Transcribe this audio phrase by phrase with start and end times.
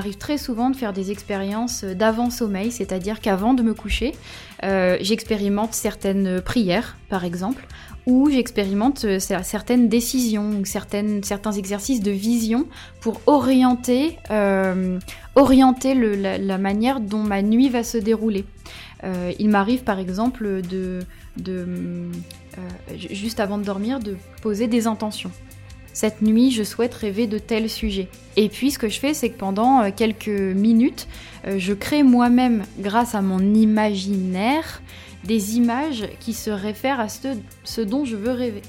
[0.00, 4.14] m'arrive très souvent de faire des expériences d'avant-sommeil, c'est-à-dire qu'avant de me coucher,
[4.62, 7.66] euh, j'expérimente certaines prières, par exemple,
[8.06, 12.66] ou j'expérimente euh, certaines décisions ou certaines, certains exercices de vision
[13.02, 14.98] pour orienter, euh,
[15.34, 18.46] orienter la, manière dont ma nuit va se dérouler.
[19.38, 21.00] il m'arrive par exemple de
[22.96, 25.32] juste avant de dormir, de poser des intentions.
[25.92, 28.08] Cette nuit, je souhaite rêver de tel sujet.
[28.36, 31.08] Et puis, ce que je fais, c'est que pendant euh, quelques minutes,
[31.46, 34.82] euh, je crée moi-même, grâce à mon imaginaire,
[35.24, 38.62] des images qui se réfèrent à ce, dont je veux rêver.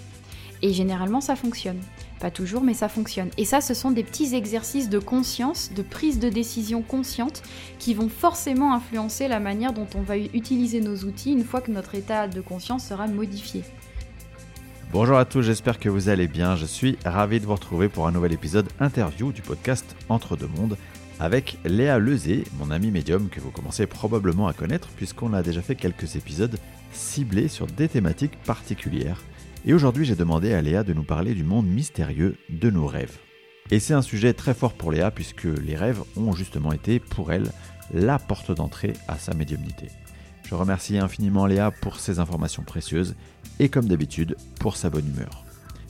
[0.61, 1.79] Et généralement, ça fonctionne.
[2.19, 3.29] Pas toujours, mais ça fonctionne.
[3.37, 7.41] Et ça, ce sont des petits exercices de conscience, de prise de décision consciente,
[7.79, 11.71] qui vont forcément influencer la manière dont on va utiliser nos outils une fois que
[11.71, 13.63] notre état de conscience sera modifié.
[14.91, 16.57] Bonjour à tous, j'espère que vous allez bien.
[16.57, 20.47] Je suis ravi de vous retrouver pour un nouvel épisode interview du podcast Entre deux
[20.47, 20.75] mondes
[21.17, 25.61] avec Léa Lezé, mon ami médium que vous commencez probablement à connaître puisqu'on a déjà
[25.61, 26.59] fait quelques épisodes
[26.91, 29.21] ciblés sur des thématiques particulières.
[29.65, 33.17] Et aujourd'hui, j'ai demandé à Léa de nous parler du monde mystérieux de nos rêves.
[33.69, 37.31] Et c'est un sujet très fort pour Léa puisque les rêves ont justement été pour
[37.31, 37.49] elle
[37.93, 39.87] la porte d'entrée à sa médiumnité.
[40.51, 43.15] Je remercie infiniment Léa pour ces informations précieuses
[43.59, 45.45] et comme d'habitude pour sa bonne humeur.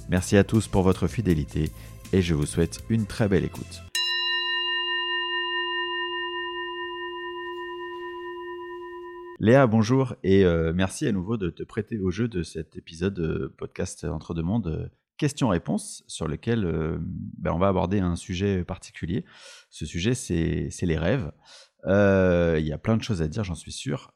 [0.07, 1.71] Merci à tous pour votre fidélité
[2.13, 3.81] et je vous souhaite une très belle écoute.
[9.39, 13.17] Léa, bonjour et euh, merci à nouveau de te prêter au jeu de cet épisode
[13.17, 16.99] euh, podcast Entre deux mondes euh, questions-réponses sur lequel
[17.39, 19.25] ben, on va aborder un sujet particulier.
[19.71, 21.31] Ce sujet, c'est les rêves.
[21.87, 24.13] Il y a plein de choses à dire, j'en suis sûr.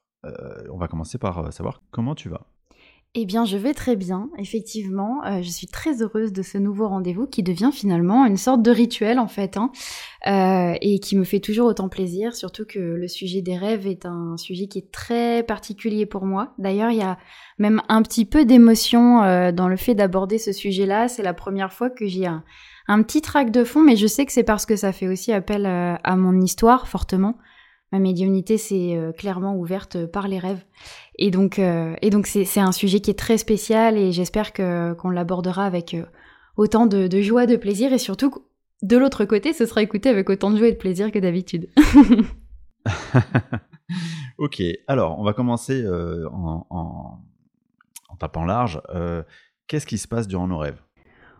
[0.72, 2.48] On va commencer par savoir comment tu vas.
[3.18, 5.24] Eh bien, je vais très bien, effectivement.
[5.26, 8.72] Euh, je suis très heureuse de ce nouveau rendez-vous qui devient finalement une sorte de
[8.72, 9.72] rituel en fait, hein,
[10.28, 14.06] euh, et qui me fait toujours autant plaisir, surtout que le sujet des rêves est
[14.06, 16.54] un sujet qui est très particulier pour moi.
[16.58, 17.18] D'ailleurs, il y a
[17.58, 21.08] même un petit peu d'émotion euh, dans le fait d'aborder ce sujet-là.
[21.08, 22.44] C'est la première fois que j'ai un,
[22.90, 25.32] un, petit trac de fond, mais je sais que c'est parce que ça fait aussi
[25.32, 27.38] appel à mon histoire fortement
[27.92, 30.64] ma médiumnité s'est euh, clairement ouverte par les rêves.
[31.18, 34.94] Et donc, euh, et donc c'est, un sujet qui est très spécial et j'espère que,
[34.94, 36.06] qu'on l'abordera avec euh,
[36.58, 38.34] autant de, joie, de plaisir et surtout
[38.82, 41.70] de l'autre côté, ce sera écouté avec autant de joie et de plaisir que d'habitude.
[44.38, 47.22] ok, alors on va commencer en, en,
[48.20, 48.82] tapant large.
[49.68, 50.82] qu'est-ce qui se passe durant nos rêves?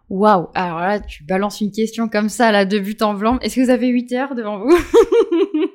[0.10, 3.40] Waouh Alors là, tu balances une question comme ça, là, de but en blanc.
[3.40, 4.78] Est-ce que vous avez 8 heures devant vous?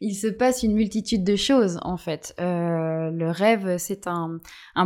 [0.00, 2.32] il se passe une multitude de choses en fait.
[2.40, 4.38] Euh, le rêve, c'est un,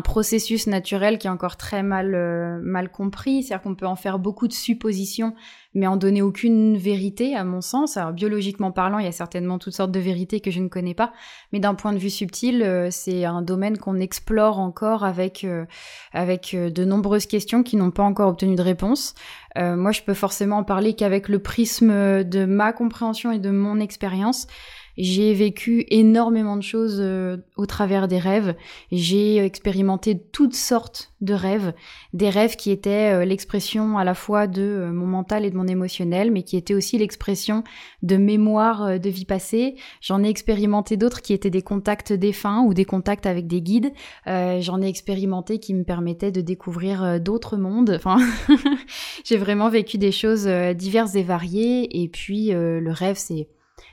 [0.02, 3.42] processus naturel qui est encore très mal, euh, mal compris.
[3.42, 5.34] C'est-à-dire qu'on peut en faire beaucoup de suppositions,
[5.74, 7.98] mais en donner aucune vérité, à mon sens.
[7.98, 10.94] Alors biologiquement parlant, il y a certainement toutes sortes de vérités que je ne connais
[10.94, 11.12] pas,
[11.52, 15.46] mais d'un point de vue subtil, euh, c'est un domaine qu'on explore encore avec,
[16.14, 19.14] avec de nombreuses questions qui n'ont pas encore obtenu de réponse.
[19.56, 23.78] moi, je peux forcément en parler qu'avec le prisme de ma compréhension et de mon
[23.78, 24.46] expérience.
[24.98, 28.54] J'ai vécu énormément de choses euh, au travers des rêves.
[28.90, 31.72] J'ai expérimenté toutes sortes de rêves,
[32.12, 35.56] des rêves qui étaient euh, l'expression à la fois de euh, mon mental et de
[35.56, 37.64] mon émotionnel, mais qui étaient aussi l'expression
[38.02, 39.76] de mémoire de vie passée.
[40.02, 43.92] J'en ai expérimenté d'autres qui étaient des contacts défunts ou des contacts avec des guides.
[44.26, 47.92] J'en ai expérimenté qui me permettaient de découvrir d'autres mondes.
[47.94, 48.18] Enfin,
[49.24, 52.02] j'ai vraiment vécu des choses diverses et variées.
[52.02, 53.48] Et puis le rêve, c'est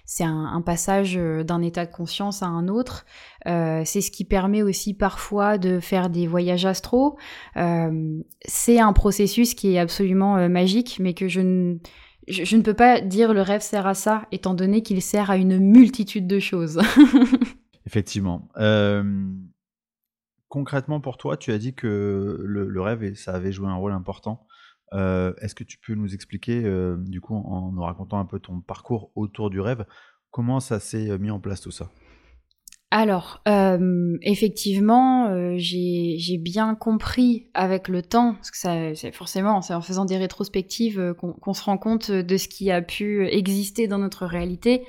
[0.06, 3.06] c'est un, passage euh, d'un état de conscience à un autre.
[3.48, 7.18] Euh, c'est ce qui permet aussi parfois de faire des voyages astraux.
[7.58, 11.78] Euh, c'est un processus qui est absolument magique, mais que je ne,
[12.28, 15.38] je, ne peux pas dire le rêve sert à ça, étant donné qu'il sert à
[15.38, 16.80] une multitude de choses.
[17.86, 18.50] Effectivement.
[20.48, 23.94] concrètement pour toi, tu as dit que le, le, rêve, ça avait joué un rôle
[23.94, 24.46] important
[24.94, 28.40] euh, est-ce que tu peux nous expliquer, euh, du coup, en nous racontant un peu
[28.40, 29.86] ton parcours autour du rêve,
[30.32, 31.90] comment ça s'est euh, mis en place tout ça?
[32.92, 33.44] Alors,
[34.24, 40.18] effectivement, j'ai bien compris avec le temps, parce que ça, forcément, c'est en faisant des
[40.18, 44.88] rétrospectives qu'on se rend compte de ce qui a pu exister dans notre réalité.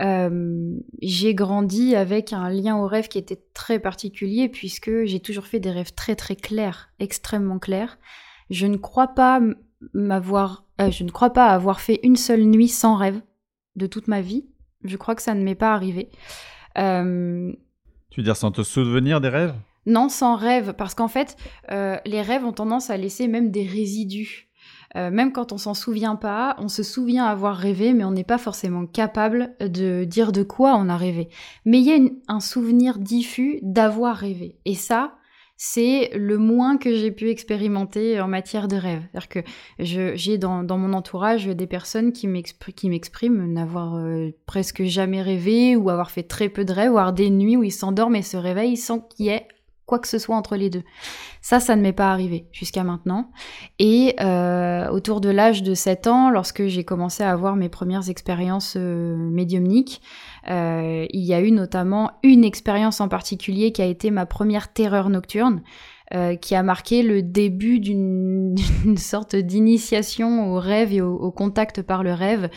[0.00, 5.60] j'ai grandi avec un lien au rêve qui était très particulier, puisque j'ai toujours fait
[5.60, 7.96] des rêves très très clairs, extrêmement clairs.
[8.50, 9.40] Je ne crois pas
[9.92, 13.20] m'avoir, euh, je ne crois pas avoir fait une seule nuit sans rêve
[13.76, 14.46] de toute ma vie.
[14.84, 16.10] Je crois que ça ne m'est pas arrivé.
[16.78, 17.52] Euh,
[18.10, 19.54] tu veux dire sans te souvenir des rêves?
[19.86, 21.36] Non, sans rêve, parce qu'en fait,
[21.70, 24.48] euh, les rêves ont tendance à laisser même des résidus.
[24.96, 28.24] euh, même quand on s'en souvient pas, on se souvient avoir rêvé, mais on n'est
[28.24, 31.28] pas forcément capable de dire de quoi on a rêvé.
[31.64, 34.56] Mais il y a un souvenir diffus d'avoir rêvé.
[34.64, 35.14] Et ça,
[35.56, 39.02] c'est le moins que j'ai pu expérimenter en matière de rêve.
[39.12, 39.40] C'est-à-dire que
[39.78, 46.10] j'ai dans, mon entourage des personnes qui m'expriment n'avoir euh, presque jamais rêvé ou avoir
[46.10, 49.00] fait très peu de rêves, voire des nuits où ils s'endorment et se réveillent sans
[49.00, 49.48] qu'il y ait
[49.86, 50.82] quoi que ce soit entre les deux.
[51.40, 53.30] Ça, ça ne m'est pas arrivé jusqu'à maintenant.
[53.78, 58.10] Et euh, autour de l'âge de 7 ans, lorsque j'ai commencé à avoir mes premières
[58.10, 60.02] expériences euh, médiumniques,
[60.50, 64.72] euh, il y a eu notamment une expérience en particulier qui a été ma première
[64.72, 65.62] terreur nocturne.
[66.14, 68.54] Euh, qui a marqué le début d'une
[68.96, 72.48] sorte d'initiation au rêve et au, contact par le rêve.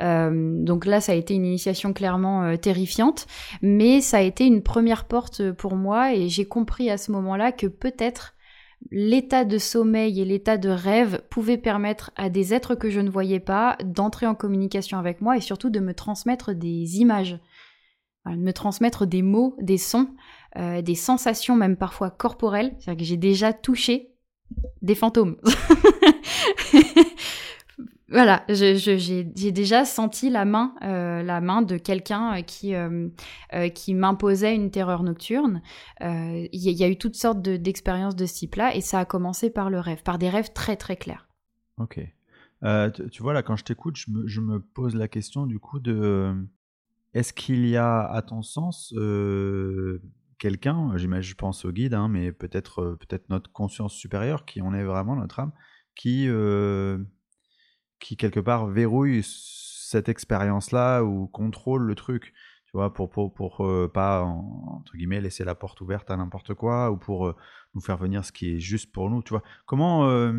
[0.00, 3.26] Euh, donc là, ça a été une initiation clairement euh, terrifiante,
[3.60, 7.52] mais ça a été une première porte pour moi et j'ai compris à ce moment-là
[7.52, 8.36] que peut-être
[8.90, 13.10] l'état de sommeil et l'état de rêve pouvaient permettre à des êtres que je ne
[13.10, 17.38] voyais pas d'entrer en communication avec moi et surtout de me transmettre des images,
[18.24, 20.08] de me transmettre des mots, des sons
[20.56, 22.76] euh, des sensations même parfois corporelles.
[22.78, 24.12] C'est-à-dire que j'ai déjà touché
[24.82, 25.36] des fantômes.
[28.08, 33.08] voilà, j'ai déjà senti la main, euh, la main de quelqu'un qui, euh,
[33.74, 35.60] qui m'imposait une terreur nocturne.
[36.00, 39.70] Il y, a eu toutes sortes d'expériences de, ce type-là et ça a commencé par
[39.70, 41.26] le rêve, par des rêves très très clairs.
[41.78, 41.98] Ok.
[43.10, 46.32] tu vois, là, quand je t'écoute, je je me, pose la question du coup de
[47.12, 48.94] est-ce qu'il y a, à ton sens,
[50.38, 54.84] quelqu'un, je pense au guide, hein, mais peut-être peut-être notre conscience supérieure qui en est
[54.84, 55.52] vraiment notre âme,
[55.94, 56.28] qui
[58.00, 62.34] qui quelque part verrouille cette expérience-là ou contrôle le truc,
[62.66, 64.26] tu vois, pour pour, pour pas
[65.20, 67.34] laisser la porte ouverte à n'importe quoi ou pour
[67.74, 69.42] nous faire venir ce qui est juste pour nous, tu vois.
[69.66, 70.32] Comment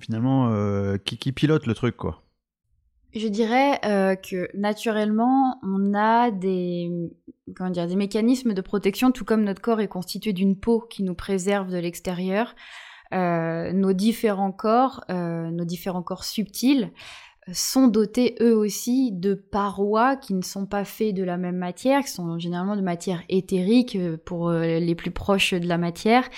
[0.00, 2.25] finalement qui, qui pilote le truc quoi?
[3.14, 6.90] Je dirais euh, que naturellement, on a des,
[7.96, 11.78] mécanismes de protection, tout comme notre corps est constitué d'une peau qui nous préserve de
[11.78, 12.54] l'extérieur.
[13.14, 16.90] Euh, nos différents corps, euh, nos différents corps subtils,
[17.52, 22.02] sont dotés eux aussi de parois qui ne sont pas faits de la même matière,
[22.02, 26.28] qui sont généralement de matière éthérique pour les plus proches de la matière,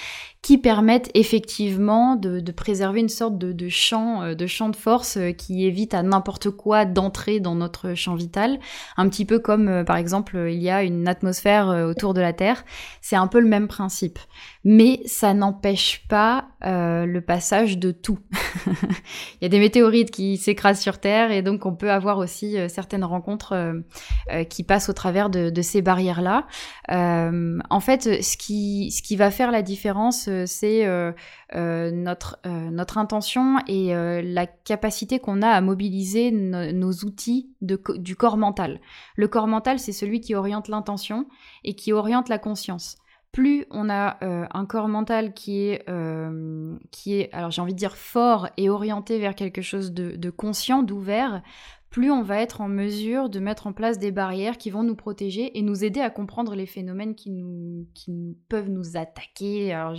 [0.42, 5.32] qui permettent effectivement de, préserver une sorte de, champ, euh, de champ de force euh,
[5.32, 8.58] qui évite à n'importe quoi d'entrer dans notre champ vital.
[8.96, 12.32] Un petit peu comme, euh, par exemple, il y a une atmosphère autour de la
[12.32, 12.64] Terre.
[13.00, 14.18] C'est un peu le même principe.
[14.64, 18.18] Mais ça n'empêche pas le passage de tout.
[18.66, 23.04] il y a des météorites qui s'écrasent sur Et donc on peut avoir aussi certaines
[23.04, 23.82] rencontres
[24.48, 26.46] qui passent au travers de, ces barrières-là.
[26.88, 31.12] en fait, ce qui, ce qui va faire la différence euh, c'est euh,
[31.54, 33.92] euh, notre intention et
[34.22, 38.80] la capacité qu'on a à mobiliser nos outils du corps mental.
[39.16, 41.26] Le corps mental, c'est celui qui oriente l'intention
[41.64, 42.96] et qui oriente la conscience
[43.32, 45.84] plus on a un corps mental qui est,
[46.90, 50.82] qui est alors j'ai envie de dire fort et orienté vers quelque chose de conscient,
[50.82, 51.42] d'ouvert,
[51.90, 54.94] plus on va être en mesure de mettre en place des barrières qui vont nous
[54.94, 59.72] protéger et nous aider à comprendre les phénomènes qui nous, qui peuvent nous attaquer.
[59.72, 59.94] Alors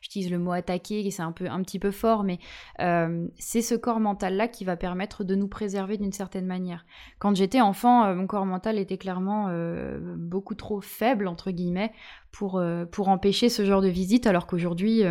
[0.00, 2.38] j'utilise le mot attaquer, c'est un, peu, un petit peu fort, mais
[2.80, 6.86] euh, c'est ce corps mental-là qui va permettre de nous préserver d'une certaine manière.
[7.18, 11.92] Quand j'étais enfant, euh, mon corps mental était clairement euh, beaucoup trop faible, entre guillemets,
[12.32, 15.04] pour, pour empêcher ce genre de visite, alors qu'aujourd'hui,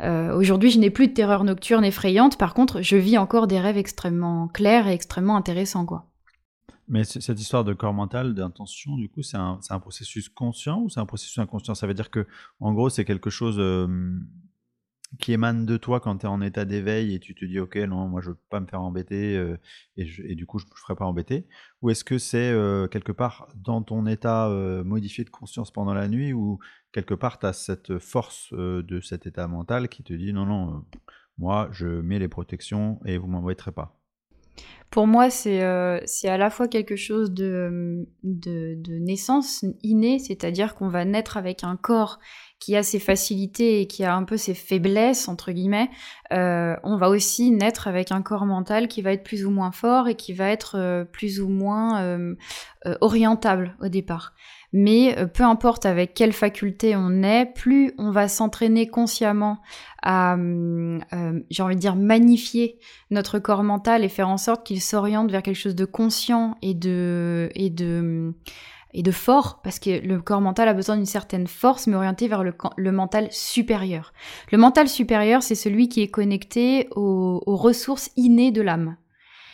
[0.00, 2.36] aujourd'hui, je n'ai plus de terreur nocturne effrayante.
[2.36, 6.08] Par contre, je vis encore des rêves extrêmement clairs et extrêmement intéressants quoi.
[6.88, 11.00] Mais cette histoire de corps mental, d'intention, du coup, c'est un, processus conscient ou c'est
[11.00, 11.74] un processus inconscient?
[11.74, 12.26] Ça veut dire que,
[12.60, 14.18] en gros, c'est quelque chose euh,
[15.18, 17.76] qui émane de toi quand tu es en état d'éveil et tu te dis, ok,
[17.76, 19.58] non, moi je veux pas me faire embêter euh,
[19.98, 21.46] et, du coup, je ne ferai pas embêter.
[21.82, 24.48] Ou est-ce que c'est euh, quelque part dans ton état
[24.84, 26.58] modifié de conscience pendant la nuit ou
[26.92, 30.86] quelque part tu as cette force de cet état mental qui te dit, non, non,
[31.36, 33.97] moi je mets les protections et vous m'embêterez pas?
[34.90, 40.88] Pour moi, c'est euh, à la fois quelque chose de, de, naissance innée, c'est-à-dire qu'on
[40.88, 42.18] va naître avec un corps
[42.58, 45.90] qui a ses facilités et qui a un peu ses faiblesses, entre guillemets.
[46.32, 49.72] Euh, on va aussi naître avec un corps mental qui va être plus ou moins
[49.72, 52.02] fort et qui va être euh, plus ou moins
[53.00, 54.34] orientable au départ.
[54.72, 59.58] Mais euh, peu importe avec quelle faculté on est, plus on va s'entraîner consciemment
[60.02, 62.78] à, euh, euh, j'ai envie de dire, magnifier
[63.10, 66.74] notre corps mental et faire en sorte qu'il s'oriente vers quelque chose de conscient et
[66.74, 68.34] de, et de,
[68.92, 72.28] et de fort, parce que le corps mental a besoin d'une certaine force, mais orienté
[72.28, 74.12] vers le, le, mental supérieur.
[74.52, 78.96] Le mental supérieur, c'est celui qui est connecté aux, aux ressources innées de l'âme.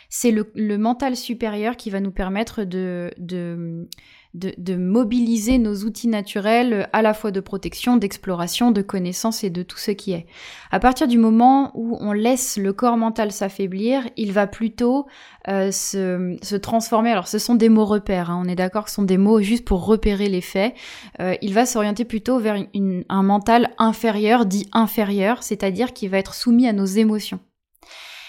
[0.09, 3.87] C'est le, le, mental supérieur qui va nous permettre de, de,
[4.35, 9.49] de, de, mobiliser nos outils naturels à la fois de protection, d'exploration, de connaissance et
[9.49, 10.25] de tout ce qui est.
[10.71, 15.07] À partir du moment où on laisse le corps mental s'affaiblir, il va plutôt
[15.47, 17.11] euh, se, se, transformer.
[17.11, 19.41] Alors ce sont des mots repères, hein, on est d'accord que ce sont des mots
[19.41, 20.75] juste pour repérer les faits.
[21.19, 26.17] Euh, il va s'orienter plutôt vers une, un mental inférieur, dit inférieur, c'est-à-dire qui va
[26.17, 27.39] être soumis à nos émotions.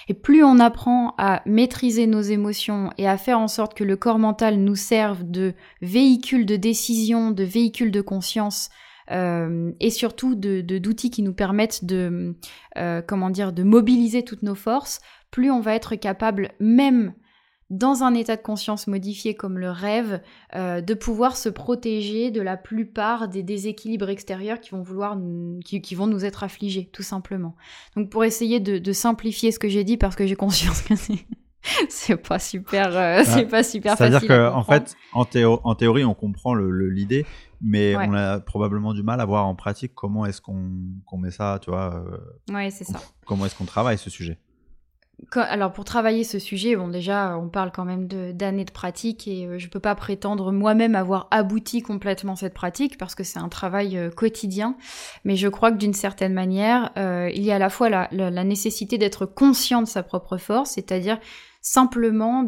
[0.08, 3.96] Et plus on apprend à maîtriser nos émotions et à faire en sorte que le
[3.96, 8.70] corps mental nous serve de véhicule de décision, de véhicule de conscience,
[9.10, 12.36] euh, et surtout de d'outils qui nous permettent de
[12.76, 17.14] euh, comment dire de mobiliser toutes nos forces, plus on va être capable même
[17.70, 20.20] dans un état de conscience modifié comme le rêve,
[20.54, 25.18] euh, de pouvoir se protéger de la plupart des déséquilibres extérieurs qui vont vouloir,
[25.64, 27.56] qui, qui vont nous être affligés, tout simplement.
[27.96, 30.94] Donc pour essayer de, de simplifier ce que j'ai dit, parce que j'ai conscience que
[31.88, 34.18] c'est pas super, euh, c'est pas super facile.
[34.20, 37.26] C'est-à-dire qu'en en fait, en, théo en, théorie, on comprend l'idée,
[37.61, 40.70] mais on a probablement du mal à voir en pratique comment est-ce qu'on
[41.11, 41.96] qu met ça, tu vois.
[41.96, 43.00] Euh, ouais, c'est ça.
[43.26, 44.38] Comment est-ce qu'on travaille ce sujet
[45.35, 49.46] alors pour travailler ce sujet, bon déjà on parle quand même d'années de, pratique et
[49.46, 53.49] euh, je peux pas prétendre moi-même avoir abouti complètement cette pratique parce que c'est un
[53.49, 54.76] travail euh, quotidien,
[55.25, 58.08] mais je crois que d'une certaine manière euh, il y a à la fois la,
[58.12, 61.18] la nécessité d'être conscient de sa propre force, c'est-à-dire
[61.68, 62.44] simplement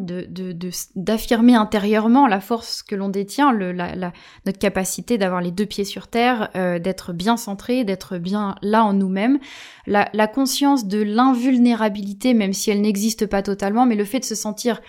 [0.94, 6.50] d'affirmer intérieurement la force que l'on détient, notre capacité d'avoir les deux pieds sur terre,
[6.54, 9.40] euh, d'être bien centré, d'être bien là en nous-mêmes,
[9.88, 14.36] la, conscience de l'invulnérabilité, même si elle n'existe pas totalement, mais le fait de se
[14.36, 14.80] sentir,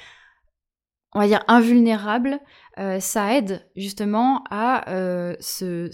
[1.16, 2.40] on va dire, invulnérable,
[2.78, 5.90] euh, ça aide justement à euh, se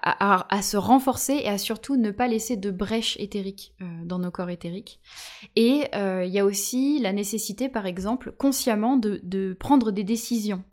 [0.00, 4.30] à, se renforcer et à surtout ne pas laisser de brèche éthérique euh, dans nos
[4.30, 5.00] corps éthériques.
[5.54, 10.04] Et euh, il y a aussi la nécessité, par exemple, consciemment de, de prendre des
[10.04, 10.64] décisions.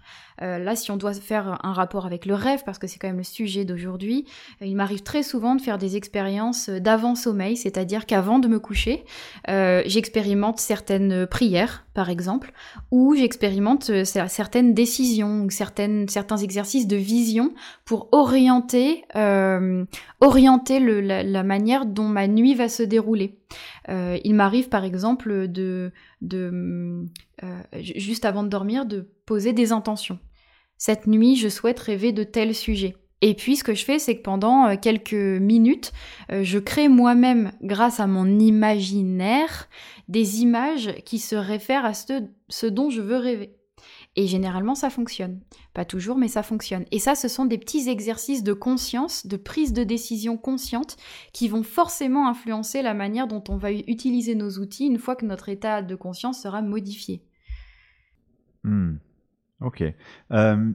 [0.42, 3.08] Euh, là, si on doit faire un rapport avec le rêve, parce que c'est quand
[3.08, 4.26] même le sujet d'aujourd'hui,
[4.62, 9.04] euh, il m'arrive très souvent de faire des expériences d'avant-sommeil, c'est-à-dire qu'avant de me coucher,
[9.50, 12.52] euh, j'expérimente certaines prières, par exemple,
[12.92, 17.54] ou j'expérimente certaines décisions, certaines, certains exercices de vision
[17.84, 19.04] pour orienter,
[20.22, 23.38] orienter le, la, la, manière dont ma nuit va se dérouler.
[23.90, 25.92] il m'arrive, par exemple, de,
[26.22, 27.06] de
[27.82, 30.20] juste avant de dormir, de poser des intentions.
[30.80, 32.96] Cette nuit, je souhaite rêver de tel sujet.
[33.22, 35.92] Et puis ce que je fais, c'est que pendant euh, quelques minutes,
[36.32, 39.68] euh, je crée moi-même, grâce à mon imaginaire,
[40.08, 43.58] des images qui se réfèrent à ce, dont je veux rêver.
[44.16, 45.42] Et généralement, ça fonctionne.
[45.74, 46.86] Pas toujours, mais ça fonctionne.
[46.92, 50.96] Et ça, ce sont des petits exercices de conscience, de prise de décision consciente,
[51.34, 55.26] qui vont forcément influencer la manière dont on va utiliser nos outils une fois que
[55.26, 57.22] notre état de conscience sera modifié.
[58.64, 58.96] Hmm.
[59.62, 59.84] Ok.
[60.32, 60.72] Euh,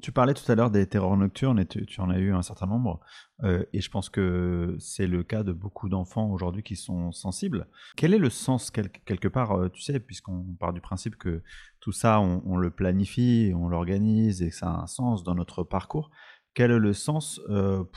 [0.00, 2.66] tu parlais tout à l'heure des terreurs nocturnes et tu, en as eu un certain
[2.66, 3.00] nombre.
[3.42, 7.68] Euh, et je pense que c'est le cas de beaucoup d'enfants aujourd'hui qui sont sensibles.
[7.96, 11.42] Quel est le sens, quelque part, euh, tu sais, puisqu'on part du principe que
[11.80, 15.62] tout ça, on, le planifie, on l'organise et que ça a un sens dans notre
[15.64, 16.10] parcours
[16.54, 17.40] quel est le sens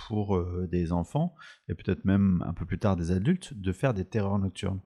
[0.08, 1.36] pour des enfants
[1.68, 4.80] et peut-être même un peu plus tard des adultes de faire des terreurs nocturnes?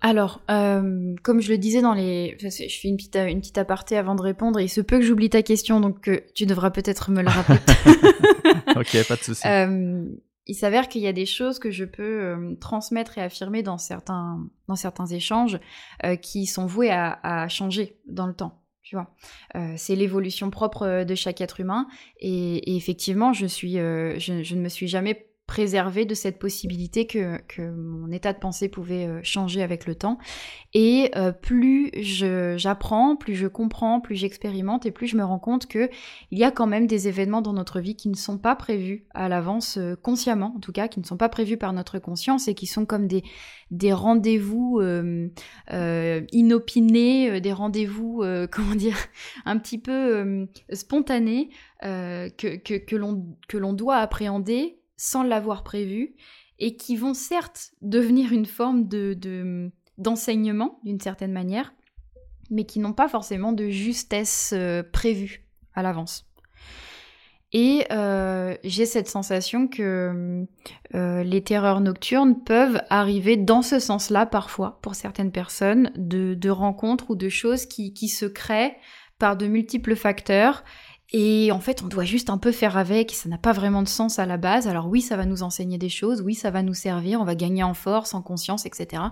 [0.00, 2.36] Alors, euh, comme je le disais dans les...
[2.38, 5.30] Je fais une petite, une petite aparté avant de répondre, il se peut que j'oublie
[5.30, 7.58] ta question, donc euh, tu devras peut-être me le rappeler.
[8.76, 9.46] ok, pas de souci.
[9.46, 10.04] Euh,
[10.46, 13.78] il s'avère qu'il y a des choses que je peux euh, transmettre et affirmer dans
[13.78, 15.58] certains, dans certains échanges
[16.22, 18.62] qui sont voués à, à, changer dans le temps.
[18.82, 19.10] Tu vois,
[19.56, 21.88] euh, c'est l'évolution propre de chaque être humain
[22.20, 27.06] et, et effectivement, je suis, je, je, ne me suis jamais préserver de cette possibilité
[27.06, 30.18] que, que, mon état de pensée pouvait euh, changer avec le temps.
[30.74, 35.66] Et euh, plus j'apprends, plus je comprends, plus j'expérimente et plus je me rends compte
[35.66, 35.88] que
[36.32, 39.06] il y a quand même des événements dans notre vie qui ne sont pas prévus
[39.14, 42.48] à l'avance, euh, consciemment en tout cas, qui ne sont pas prévus par notre conscience
[42.48, 43.22] et qui sont comme des,
[43.70, 44.80] des rendez-vous
[46.32, 48.98] inopinés, des rendez-vous, comment dire,
[49.44, 51.50] un petit peu spontanés
[51.82, 56.14] que, que, que l'on doit appréhender sans l'avoir prévu
[56.58, 61.74] et qui vont certes devenir une forme de, d'enseignement d'une certaine manière,
[62.50, 66.26] mais qui n'ont pas forcément de justesse euh, prévue à l'avance.
[67.52, 70.46] Et euh, j'ai cette sensation que
[70.94, 77.10] euh, les terreurs nocturnes peuvent arriver dans ce sens-là parfois pour certaines personnes, de, rencontres
[77.12, 78.76] ou de choses qui, qui se créent
[79.18, 80.64] par de multiples facteurs.
[81.12, 83.88] Et en fait, on doit juste un peu faire avec, ça n'a pas vraiment de
[83.88, 84.66] sens à la base.
[84.66, 87.36] Alors oui, ça va nous enseigner des choses, oui, ça va nous servir, on va
[87.36, 89.04] gagner en force, en conscience, etc.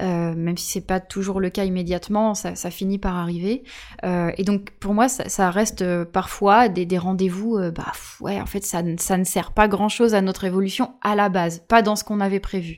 [0.00, 3.62] Euh, même si c'est pas toujours le cas immédiatement, ça, finit par arriver.
[4.04, 8.64] Euh, et donc pour moi, ça, reste euh, parfois des, rendez-vous, bah ouais, en fait,
[8.64, 12.04] ça, ça ne sert pas grand-chose à notre évolution à la base, pas dans ce
[12.04, 12.76] qu'on avait prévu.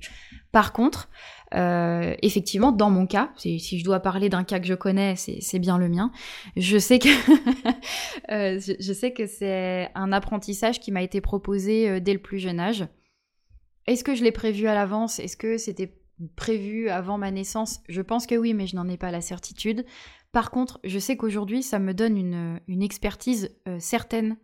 [0.53, 1.09] Par contre,
[1.55, 5.59] euh, effectivement, dans mon cas, si je dois parler d'un cas que je connais, c'est
[5.59, 6.11] bien le mien.
[6.57, 7.09] Je sais que
[8.31, 12.59] euh, je, que c'est un apprentissage qui m'a été proposé euh, dès le plus jeune
[12.59, 12.87] âge.
[13.87, 15.21] Est-ce que je l'ai prévu à l'avance?
[15.21, 15.95] Est-ce que c'était
[16.37, 17.81] prévu avant ma naissance?
[17.89, 19.85] Je pense que oui, mais je n'en ai pas la certitude.
[20.33, 24.37] Par contre, je sais qu'aujourd'hui, ça me donne une, expertise certaine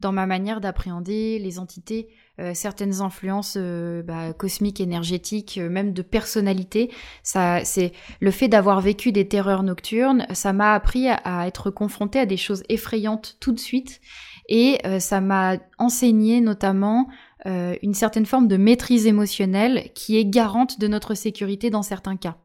[0.00, 2.08] dans ma manière d'appréhender les entités,
[2.40, 6.92] euh, certaines influences euh, bah, cosmiques, énergétiques, euh, même de personnalité.
[7.24, 10.24] Ça, c'est le fait d'avoir vécu des terreurs nocturnes.
[10.32, 14.00] Ça m'a appris à, être confrontée à des choses effrayantes tout de suite,
[14.48, 17.08] et ça m'a enseigné notamment
[17.44, 22.38] une certaine forme de maîtrise émotionnelle qui est garante de notre sécurité dans certains cas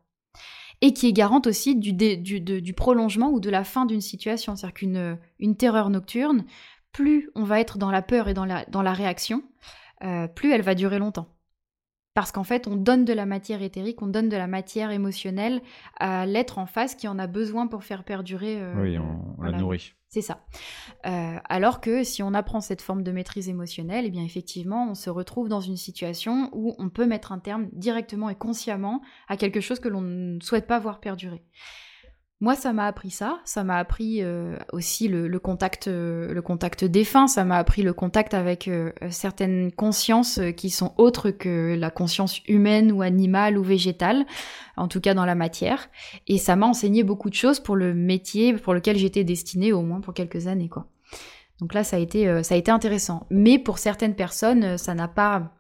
[0.82, 4.58] et qui est garante aussi du, du, prolongement ou de la fin d'une situation.
[4.58, 6.44] C'est-à-dire qu'une une terreur nocturne,
[6.94, 9.44] plus on va être dans la peur et dans la, dans la réaction,
[10.04, 11.28] euh, plus elle va durer longtemps.
[12.14, 15.62] Parce qu'en fait, on donne de la matière éthérique, on donne de la matière émotionnelle
[16.00, 18.62] à l'être en face qui en a besoin pour faire perdurer.
[18.62, 19.94] Euh, oui, on, la nourrit.
[20.10, 20.46] C'est ça.
[21.08, 24.94] Euh, alors que si on apprend cette forme de maîtrise émotionnelle, eh bien effectivement, on
[24.94, 29.36] se retrouve dans une situation où on peut mettre un terme directement et consciemment à
[29.36, 31.44] quelque chose que l'on ne souhaite pas voir perdurer.
[32.44, 33.40] Moi, ça m'a appris ça.
[33.46, 37.28] Ça m'a appris euh, aussi le, contact, euh, le contact défunt.
[37.28, 42.42] Ça m'a appris le contact avec euh, certaines consciences qui sont autres que la conscience
[42.50, 44.26] humaine ou animale ou végétale,
[44.76, 45.88] en tout cas dans la matière.
[46.28, 49.82] Et ça m'a enseigné beaucoup de choses pour le métier pour lequel j'étais destinée, au
[49.82, 50.88] moins pour quelques années, quoi.
[51.62, 53.26] Donc là, ça a été, ça a été intéressant.
[53.30, 55.54] Mais pour certaines personnes, ça n'a pas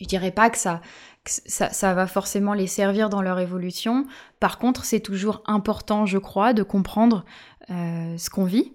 [0.00, 0.80] je dirais pas que ça,
[1.28, 4.06] ça, va forcément les servir dans leur évolution.
[4.40, 7.24] Par contre, c'est toujours important, je crois, de comprendre
[7.70, 8.72] euh, ce qu'on vit,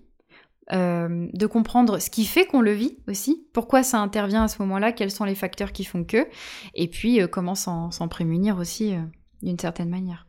[0.72, 4.62] euh, de comprendre ce qui fait qu'on le vit aussi, pourquoi ça intervient à ce
[4.62, 6.28] moment-là, quels sont les facteurs qui font que,
[6.74, 8.96] et puis euh, comment s'en prémunir aussi
[9.42, 10.28] d'une certaine manière.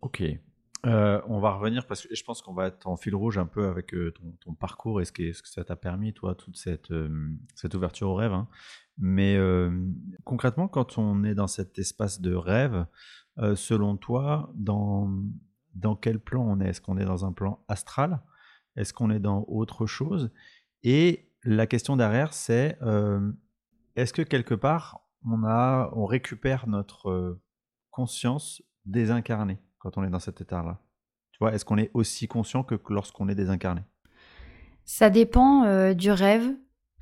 [0.00, 0.22] Ok.
[0.84, 3.66] on va revenir parce que je pense qu'on va être en fil rouge un peu
[3.66, 3.94] avec
[4.40, 6.92] ton, parcours et ce, que ça t'a permis, toi, toute cette,
[7.54, 8.32] cette ouverture au rêve.
[8.32, 8.48] Hein.
[9.02, 9.38] Mais
[10.24, 12.84] concrètement, quand on est dans cet espace de rêve,
[13.54, 15.10] selon toi, dans,
[15.74, 16.68] dans quel plan on est?
[16.68, 18.20] Est-ce qu'on est dans un plan astral?
[18.76, 20.30] Est-ce qu'on est dans autre chose?
[20.82, 22.78] Et la question derrière, c'est
[23.96, 27.40] est-ce que quelque part, on, a, on récupère notre
[27.90, 30.78] conscience désincarnée quand on est dans cet état-là?
[31.32, 33.80] Tu vois, est-ce qu'on est aussi conscient que lorsqu'on est désincarné?
[34.84, 36.54] Ça dépend du rêve.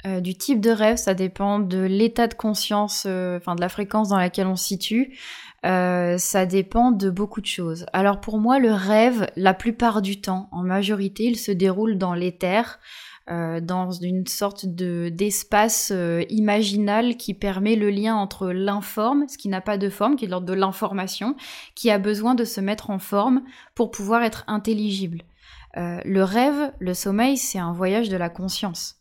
[0.06, 3.68] Euh, du type de rêve, ça dépend de l'état de conscience, euh, enfin de la
[3.68, 5.18] fréquence dans laquelle on se situe.
[5.66, 7.84] Euh, ça dépend de beaucoup de choses.
[7.92, 12.14] Alors pour moi, le rêve, la plupart du temps, en majorité, il se déroule dans
[12.14, 12.78] l'éther,
[13.30, 15.92] dans une sorte de d'espace
[16.30, 20.28] imaginal qui permet le lien entre l'informe, ce qui n'a pas de forme, qui est
[20.28, 21.36] l'ordre de l'information,
[21.74, 23.42] qui a besoin de se mettre en forme
[23.74, 25.24] pour pouvoir être intelligible.
[25.76, 28.97] le rêve, le sommeil, c'est un voyage de la conscience.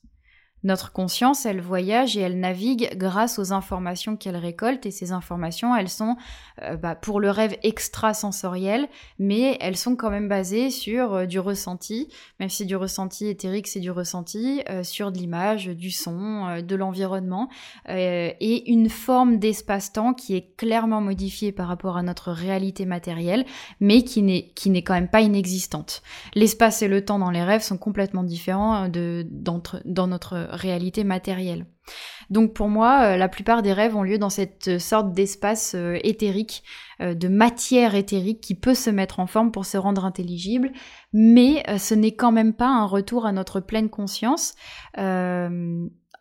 [0.68, 5.74] Notre conscience, elle voyage et elle navigue grâce aux informations qu'elle récolte et ces informations,
[5.74, 6.18] elles sont
[6.62, 11.40] euh, bah, pour le rêve extrasensoriel, mais elles sont quand même basées sur euh, du
[11.40, 12.10] ressenti,
[12.42, 16.76] même si du ressenti éthérique, c'est du ressenti, euh, sur de l'image, du son, de
[16.76, 17.48] l'environnement,
[17.88, 23.46] et une forme d'espace-temps qui est clairement modifiée par rapport à notre réalité matérielle,
[23.80, 26.02] mais qui n'est quand même pas inexistante.
[26.36, 29.26] L'espace et le temps dans les rêves sont complètement différents de,
[29.86, 31.66] dans notre réalité matérielle.
[32.30, 35.98] Donc pour moi, euh, la plupart des rêves ont lieu dans cette sorte d'espace euh,
[36.04, 36.64] éthérique,
[37.02, 40.72] euh, de matière éthérique qui peut se mettre en forme pour se rendre intelligible,
[41.14, 44.56] mais ce n'est quand même pas un retour à notre pleine conscience,
[44.94, 45.50] à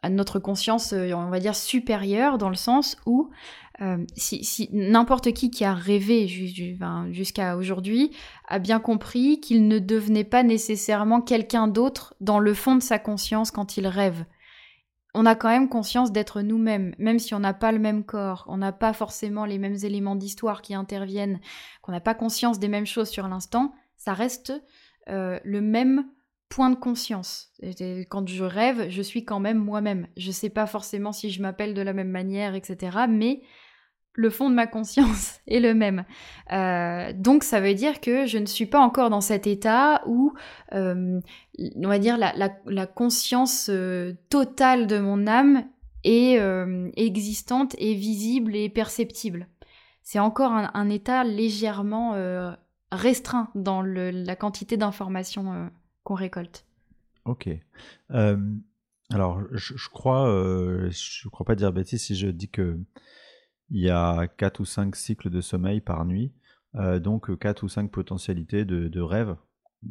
[0.08, 3.30] notre conscience, on va dire, supérieure, dans le sens où
[4.16, 8.10] si, n'importe qui qui a rêvé jusqu'à aujourd'hui
[8.48, 12.98] a bien compris qu'il ne devenait pas nécessairement quelqu'un d'autre dans le fond de sa
[12.98, 14.24] conscience quand il rêve
[15.16, 18.44] on a quand même conscience d'être nous-mêmes, même si on n'a pas le même corps,
[18.48, 21.40] on n'a pas forcément les mêmes éléments d'histoire qui interviennent,
[21.80, 24.52] qu'on n'a pas conscience des mêmes choses sur l'instant, ça reste
[25.08, 26.06] euh, le même
[26.50, 27.50] point de conscience.
[28.10, 30.06] quand je rêve, je suis quand même moi-même.
[30.18, 32.98] Je ne sais pas forcément si je m'appelle de la même manière, etc.
[33.08, 33.40] Mais
[34.16, 36.04] le fond de ma conscience est le même.
[36.52, 40.32] Euh, donc ça veut dire que je ne suis pas encore dans cet état où,
[40.72, 41.20] euh,
[41.58, 45.64] on va dire, la, conscience euh, totale de mon âme
[46.04, 46.38] est
[46.96, 49.48] existante et visible et perceptible.
[50.02, 52.14] C'est encore un, état légèrement
[52.92, 55.68] restreint dans la quantité d'informations
[56.04, 56.64] qu'on récolte.
[57.24, 57.48] Ok.
[59.10, 60.28] alors, je, je crois,
[60.90, 62.78] je crois pas dire bêtise si je dis que
[63.70, 66.32] il y a 4 ou 5 cycles de sommeil par nuit,
[66.76, 69.36] euh, donc 4 ou 5 potentialités de, rêves.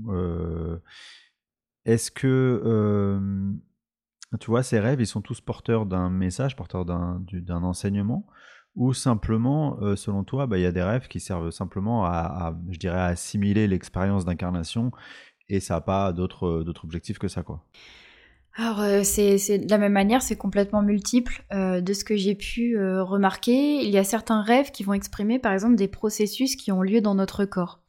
[0.07, 0.77] Euh,
[1.85, 3.53] est-ce que, euh,
[4.39, 8.27] tu vois, ces rêves, ils sont tous porteurs d'un message, porteurs d'un enseignement?
[8.75, 12.77] Ou simplement, selon toi, bah, il y a des rêves qui servent simplement à, je
[12.77, 14.91] dirais, assimiler l'expérience d'incarnation
[15.47, 17.63] et ça n'a pas d'autres objectifs que ça, quoi?
[18.57, 21.43] Alors, euh, c'est, de la même manière, c'est complètement multiple.
[21.53, 24.93] Euh, de ce que j'ai pu euh, remarquer, il y a certains rêves qui vont
[24.93, 27.81] exprimer, par exemple, des processus qui ont lieu dans notre corps.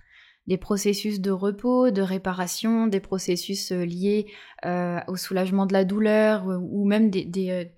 [0.48, 4.26] Des processus de repos, de réparation, des processus liés
[4.64, 7.72] au soulagement de la douleur, ou même des,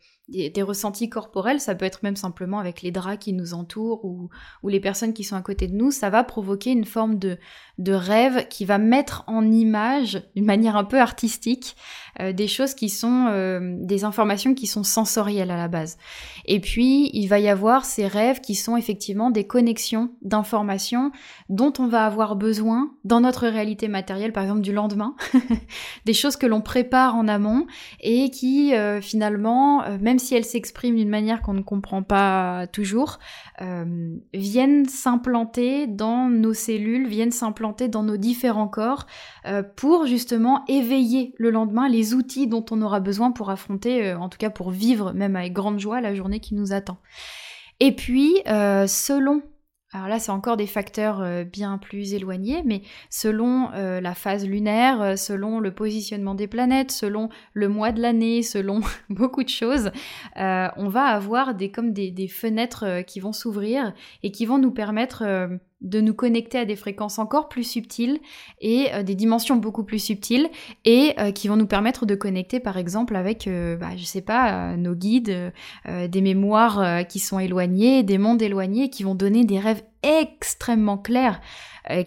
[0.62, 4.28] ressentis corporels, ça peut être même simplement avec les draps qui nous entourent ou,
[4.68, 7.38] les personnes qui sont à côté de nous, ça va provoquer une forme de,
[7.78, 11.74] de rêve qui va mettre en image, d'une manière un peu artistique,
[12.20, 15.96] euh, des choses qui sont euh, des informations qui sont sensorielles à la base.
[16.44, 21.12] Et puis, il va y avoir ces rêves qui sont effectivement des connexions d'informations
[21.48, 25.14] dont on va avoir besoin dans notre réalité matérielle, par exemple du lendemain,
[26.04, 27.66] des choses que l'on prépare en amont
[28.00, 33.18] et qui euh, finalement, même si elles s'expriment d'une manière qu'on ne comprend pas toujours,
[33.60, 39.06] euh, viennent s'implanter dans nos cellules, viennent s'implanter dans nos différents corps
[39.46, 44.18] euh, pour justement éveiller le lendemain les outils dont on aura besoin pour affronter, euh,
[44.18, 46.98] en tout cas pour vivre même avec grande joie la journée qui nous attend.
[47.80, 49.42] Et puis, selon
[49.92, 54.46] alors là, c'est encore des facteurs euh, bien plus éloignés, mais selon euh, la phase
[54.46, 59.48] lunaire, euh, selon le positionnement des planètes, selon le mois de l'année, selon beaucoup de
[59.48, 59.90] choses,
[60.36, 64.72] on va avoir des, comme des, des fenêtres qui vont s'ouvrir et qui vont nous
[64.72, 65.24] permettre
[65.80, 68.18] de nous connecter à des fréquences encore plus subtiles
[68.60, 70.48] et euh, des dimensions beaucoup plus subtiles
[70.84, 74.20] et euh, qui vont nous permettre de connecter par exemple avec, euh, bah, je sais
[74.20, 75.52] pas, nos guides,
[75.86, 81.40] des mémoires qui sont éloignées, des mondes éloignés qui vont donner des rêves extrêmement clairs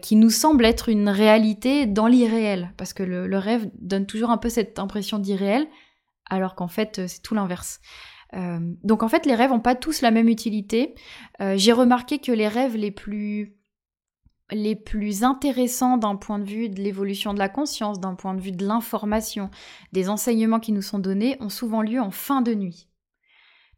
[0.02, 4.30] qui nous semblent être une réalité dans l'irréel parce que le, le, rêve donne toujours
[4.30, 5.68] un peu cette impression d'irréel
[6.30, 7.80] alors qu'en fait c'est tout l'inverse.
[8.84, 10.96] donc en fait, les rêves n'ont pas tous la même utilité.
[11.40, 13.61] J'ai remarqué que les rêves les plus
[14.52, 18.42] les plus intéressants d'un point de vue de l'évolution de la conscience, d'un point de
[18.42, 19.50] vue de l'information,
[19.94, 22.88] des enseignements qui nous sont donnés, ont souvent lieu en fin de nuit.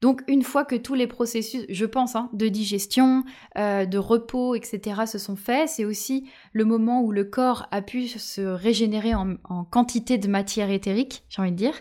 [0.04, 3.24] Donc une fois que tous les processus, je pense, hein, de digestion,
[3.58, 7.82] euh, de repos, etc., se sont faits, c'est aussi le moment où le corps a
[7.82, 11.76] pu se régénérer en, quantité de matière éthérique, j'ai envie de dire.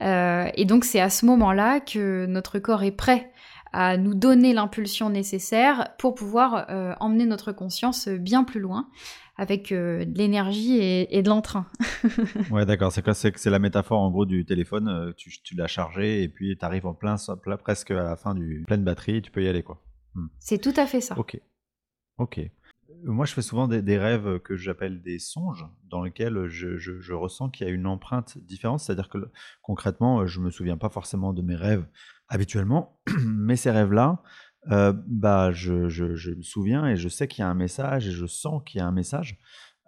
[0.00, 3.32] Euh, et donc c'est à ce moment-là que notre corps est prêt
[3.72, 8.88] à nous donner l'impulsion nécessaire pour pouvoir euh, emmener notre conscience bien plus loin
[9.36, 11.66] avec euh, de l'énergie et, de l'entrain.
[12.50, 12.92] ouais, d'accord.
[12.92, 13.04] C'est
[13.36, 14.88] c'est la métaphore en gros du téléphone.
[14.88, 18.34] Euh, tu, l'as chargé et puis tu arrives en plein, plein, presque à la fin
[18.34, 19.82] du pleine batterie, tu peux y aller quoi.
[20.14, 20.28] Hmm.
[20.38, 21.18] C'est tout à fait ça.
[21.18, 21.38] Ok.
[22.18, 22.40] Ok.
[23.04, 27.50] Moi, je fais souvent des, rêves que j'appelle des songes, dans lesquels je, je ressens
[27.50, 28.80] qu'il y a une empreinte différente.
[28.80, 29.18] C'est-à-dire que
[29.60, 31.86] concrètement, je me souviens pas forcément de mes rêves
[32.28, 34.22] habituellement, mais ces rêves-là,
[34.72, 38.10] euh, bah, je, je, me souviens et je sais qu'il y a un message et
[38.10, 39.38] je sens qu'il y a un message.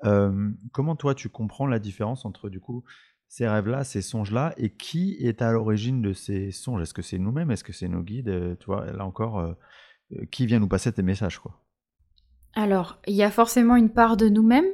[0.04, 2.84] Euh, comment toi tu comprends la différence entre du coup
[3.26, 6.80] ces rêves-là, ces songes-là, et qui est à l'origine de ces songes?
[6.82, 7.50] Est-ce que c'est nous-mêmes?
[7.50, 8.28] Est-ce que c'est nos guides?
[8.28, 9.54] Euh, Tu vois, là encore,
[10.30, 11.60] qui vient nous passer tes messages quoi?
[12.54, 14.64] Alors, il y a forcément une part de nous-mêmes,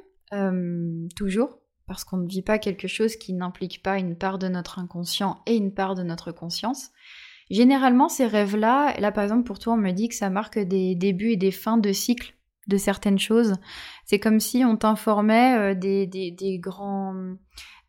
[1.16, 4.78] toujours, parce qu'on ne vit pas quelque chose qui n'implique pas une part de notre
[4.78, 6.90] inconscient et une part de notre conscience.
[7.54, 10.96] Généralement, ces rêves-là, là par exemple pour toi, on me dit que ça marque des
[10.96, 12.34] débuts et des fins de cycle
[12.66, 13.54] de certaines choses.
[14.06, 17.14] C'est comme si on t'informait euh, des, grands...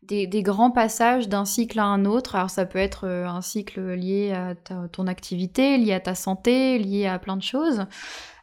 [0.02, 2.36] Des, grands passages d'un cycle à un autre.
[2.36, 4.54] Alors ça peut être euh, un cycle lié à
[4.86, 7.86] ton activité, lié à ta santé, lié à plein de choses.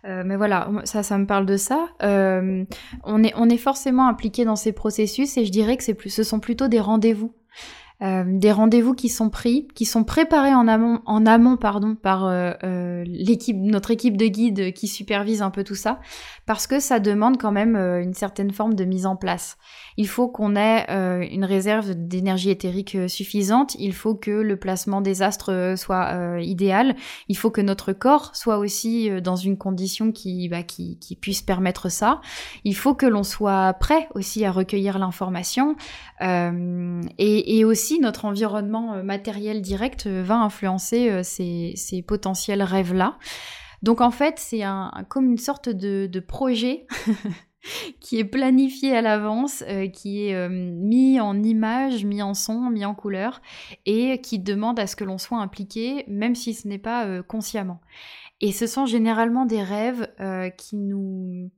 [0.04, 1.88] Euh, mais voilà, ça, ça me parle de ça.
[2.02, 6.10] on, est, on est forcément impliqué dans ces processus et je dirais que c'est plus,
[6.10, 7.34] ce sont plutôt des rendez-vous.
[8.04, 12.26] Euh, des rendez-vous qui sont pris, qui sont préparés en amont, en amont pardon, par
[12.26, 16.02] euh, euh, l'équipe, notre équipe de guides qui supervise un peu tout ça,
[16.46, 19.58] parce que ça demande quand même une certaine forme de mise en place.
[19.96, 20.86] Il faut qu'on ait
[21.32, 26.96] une réserve d'énergie éthérique suffisante, il faut que le placement des astres soit idéal,
[27.30, 31.42] il faut que notre corps soit aussi dans une condition qui, bah, qui, qui puisse
[31.42, 32.20] permettre ça,
[32.66, 35.76] il faut que l'on soit prêt aussi à recueillir l'information,
[36.22, 43.18] et, et aussi notre environnement euh, matériel direct euh, va influencer euh, ces, potentiels rêves-là.
[43.82, 44.62] Donc en fait, c'est
[45.10, 46.88] comme une sorte de, projet
[48.00, 52.96] qui est planifié à l'avance, qui est mis en image, mis en son, mis en
[52.96, 53.42] couleur,
[53.86, 57.82] et qui demande à ce que l'on soit impliqué, même si ce n'est pas consciemment.
[58.40, 60.08] Et ce sont généralement des rêves
[60.58, 61.52] qui, nous,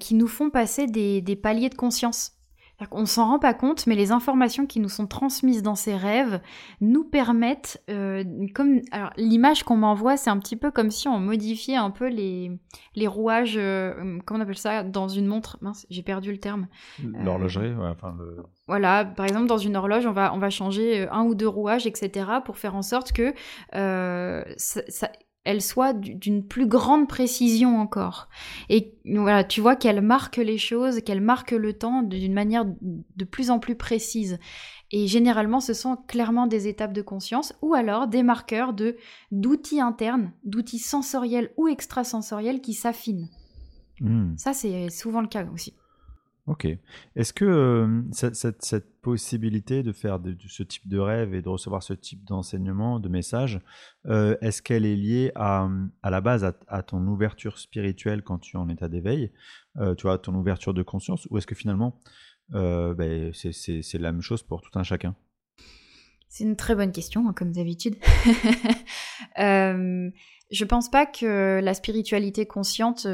[0.00, 2.39] qui nous font passer des paliers de conscience.
[2.90, 6.40] On s'en rend pas compte, mais les informations qui nous sont transmises dans ces rêves
[6.80, 8.80] nous permettent, euh, comme
[9.16, 12.52] l'image qu'on m'envoie, c'est un petit peu comme si on modifiait un peu les,
[12.94, 15.58] les rouages, euh, comment on appelle ça, dans une montre.
[15.60, 16.68] Mince, j'ai perdu le terme.
[17.02, 18.16] L'horlogerie, ouais, enfin
[18.66, 21.86] Voilà, par exemple dans une horloge, on va on va changer un ou deux rouages,
[21.86, 23.34] etc., pour faire en sorte que
[23.74, 25.10] euh, ça
[25.44, 28.28] elle soit d'une plus grande précision encore.
[28.68, 33.24] Et voilà, tu vois qu'elle marque les choses, qu'elle marque le temps d'une manière de
[33.24, 34.38] plus en plus précise.
[34.92, 38.96] Et généralement, ce sont clairement des étapes de conscience ou alors des marqueurs de
[39.30, 43.28] d'outils internes, d'outils sensoriels ou extrasensoriels qui s'affinent.
[44.00, 44.36] Hmm.
[44.36, 45.74] Ça, c'est souvent le cas aussi.
[46.46, 46.66] Ok.
[47.16, 51.94] Est-ce que euh, cette, possibilité de faire ce type de rêve et de recevoir ce
[51.94, 53.60] type d'enseignement, de message,
[54.06, 55.70] euh, est-ce qu'elle est liée à,
[56.02, 59.32] à la base à, ton ouverture spirituelle quand tu es en état d'éveil,
[59.78, 61.98] euh, tu vois, ton ouverture de conscience, ou est-ce que finalement
[62.52, 65.14] ben, c'est la même chose pour tout un chacun?
[66.28, 67.96] C'est une très bonne question, hein, comme d'habitude.
[69.36, 73.06] je pense pas que la spiritualité consciente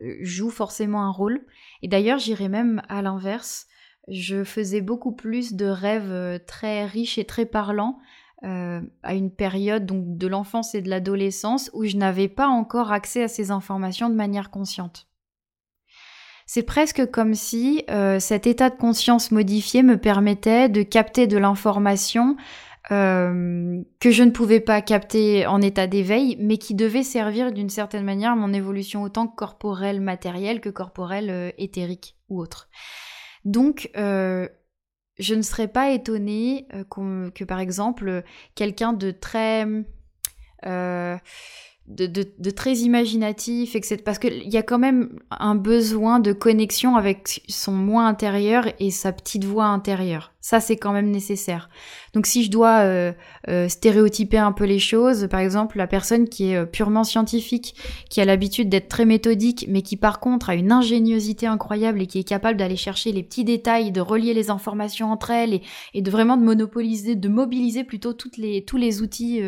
[0.00, 1.44] joue forcément un rôle.
[1.82, 3.66] Et d'ailleurs, j'irais même à l'inverse.
[4.08, 7.98] Je faisais beaucoup plus de rêves euh, très riches et très parlants
[8.44, 12.92] euh, à une période donc de l'enfance et de l'adolescence où je n'avais pas encore
[12.92, 15.08] accès à ces informations de manière consciente.
[16.46, 21.36] C'est presque comme si euh, cet état de conscience modifié me permettait de capter de
[21.36, 22.36] l'information
[22.90, 27.68] euh, que je ne pouvais pas capter en état d'éveil, mais qui devait servir d'une
[27.68, 32.68] certaine manière mon évolution autant corporelle matérielle que corporelle euh, éthérique ou autre.
[33.44, 34.48] Donc, euh,
[35.18, 36.68] je ne serais pas étonnée
[37.34, 38.22] que par exemple
[38.54, 39.66] quelqu'un de très
[41.88, 43.96] de, très imaginatif, etc.
[44.04, 48.90] Parce qu'il y a quand même un besoin de connexion avec son moi intérieur et
[48.90, 50.32] sa petite voix intérieure.
[50.48, 51.68] Ça, c'est quand même nécessaire.
[52.14, 53.12] Donc si je dois euh,
[53.48, 57.74] euh, stéréotyper un peu les choses, par exemple, la personne qui est euh, purement scientifique,
[58.08, 62.06] qui a l'habitude d'être très méthodique, mais qui par contre a une ingéniosité incroyable et
[62.06, 65.60] qui est capable d'aller chercher les petits détails, de relier les informations entre elles
[65.92, 69.42] et, de vraiment de monopoliser, de mobiliser plutôt toutes les, tous les outils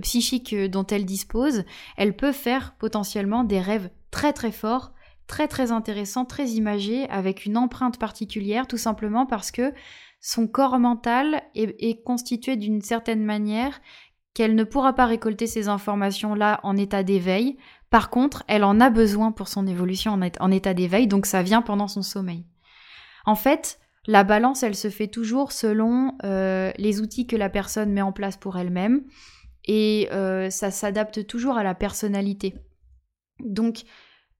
[0.00, 1.64] psychiques dont elle dispose,
[1.98, 4.92] elle peut faire potentiellement des rêves très très forts
[5.26, 9.72] très très intéressants, très imagés, avec une empreinte particulière, tout simplement parce que
[10.22, 13.80] son corps mental est, constitué d'une certaine manière
[14.34, 17.58] qu'elle ne pourra pas récolter ces informations-là en état d'éveil.
[17.90, 21.60] Par contre, elle en a besoin pour son évolution en, état d'éveil, donc ça vient
[21.60, 22.46] pendant son sommeil.
[23.26, 27.92] En fait, la balance, elle se fait toujours selon euh, les outils que la personne
[27.92, 29.02] met en place pour elle-même,
[29.64, 32.54] et euh, ça s'adapte toujours à la personnalité.
[33.40, 33.82] Donc,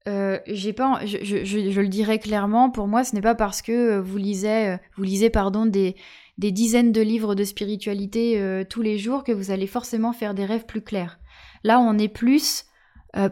[0.08, 3.72] euh, j'ai pas, je, je, le dirais clairement, pour moi, ce n'est pas parce que
[3.72, 5.94] euh, vous lisez, euh, vous lisez pardon, des,
[6.38, 10.44] des dizaines de livres de spiritualité tous les jours que vous allez forcément faire des
[10.44, 11.20] rêves plus clairs.
[11.62, 12.64] Là, on est plus,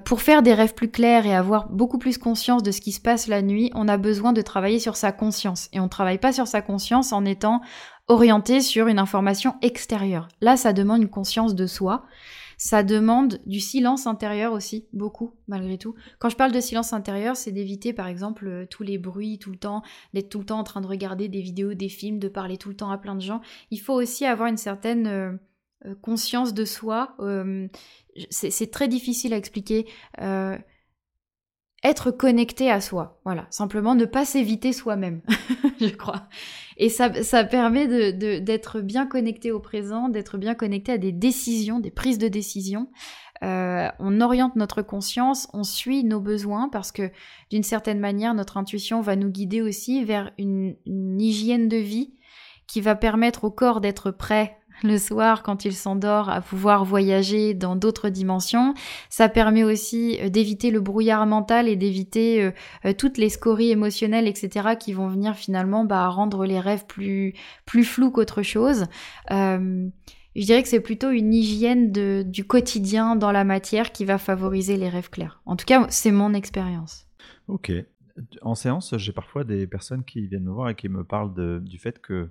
[0.04, 3.00] pour faire des rêves plus clairs et avoir beaucoup plus conscience de ce qui se
[3.00, 5.70] passe la nuit, on a besoin de travailler sur sa conscience.
[5.72, 7.62] Et on ne travaille pas sur sa conscience en étant
[8.06, 10.28] orienté sur une information extérieure.
[10.40, 12.04] Là, ça demande une conscience de soi.
[12.62, 15.94] Ça demande du silence intérieur aussi, beaucoup, malgré tout.
[16.18, 19.50] Quand je parle de silence intérieur, c'est d'éviter, par exemple, euh, tous les bruits tout
[19.50, 22.28] le temps, d'être tout le temps en train de regarder des vidéos, des films, de
[22.28, 23.40] parler tout le temps à plein de gens.
[23.70, 25.32] Il faut aussi avoir une certaine euh,
[25.86, 27.16] euh, conscience de soi.
[28.28, 29.86] c'est très difficile à expliquer
[31.82, 33.20] être connecté à soi.
[33.24, 35.22] Voilà, simplement ne pas s'éviter soi-même,
[35.80, 36.28] je crois.
[36.76, 41.12] Et ça, ça permet d'être de, bien connecté au présent, d'être bien connecté à des
[41.12, 42.88] décisions, des prises de décision.
[43.42, 47.10] Euh, on oriente notre conscience, on suit nos besoins parce que
[47.50, 52.14] d'une certaine manière, notre intuition va nous guider aussi vers une, hygiène de vie
[52.66, 57.54] qui va permettre au corps d'être prêt le soir quand il s'endort à pouvoir voyager
[57.54, 58.74] dans d'autres dimensions.
[59.08, 62.50] Ça permet aussi euh, d'éviter le brouillard mental et d'éviter euh,
[62.84, 67.34] euh, toutes les scories émotionnelles, etc., qui vont venir finalement bah, rendre les rêves plus,
[67.66, 68.86] plus flous qu'autre chose.
[69.30, 69.90] je
[70.36, 74.76] dirais que c'est plutôt une hygiène de, du quotidien dans la matière qui va favoriser
[74.76, 75.40] les rêves clairs.
[75.46, 77.06] En tout cas, c'est mon expérience.
[77.48, 77.72] Ok.
[78.42, 81.78] En séance, j'ai parfois des personnes qui viennent me voir et qui me parlent du
[81.78, 82.30] fait que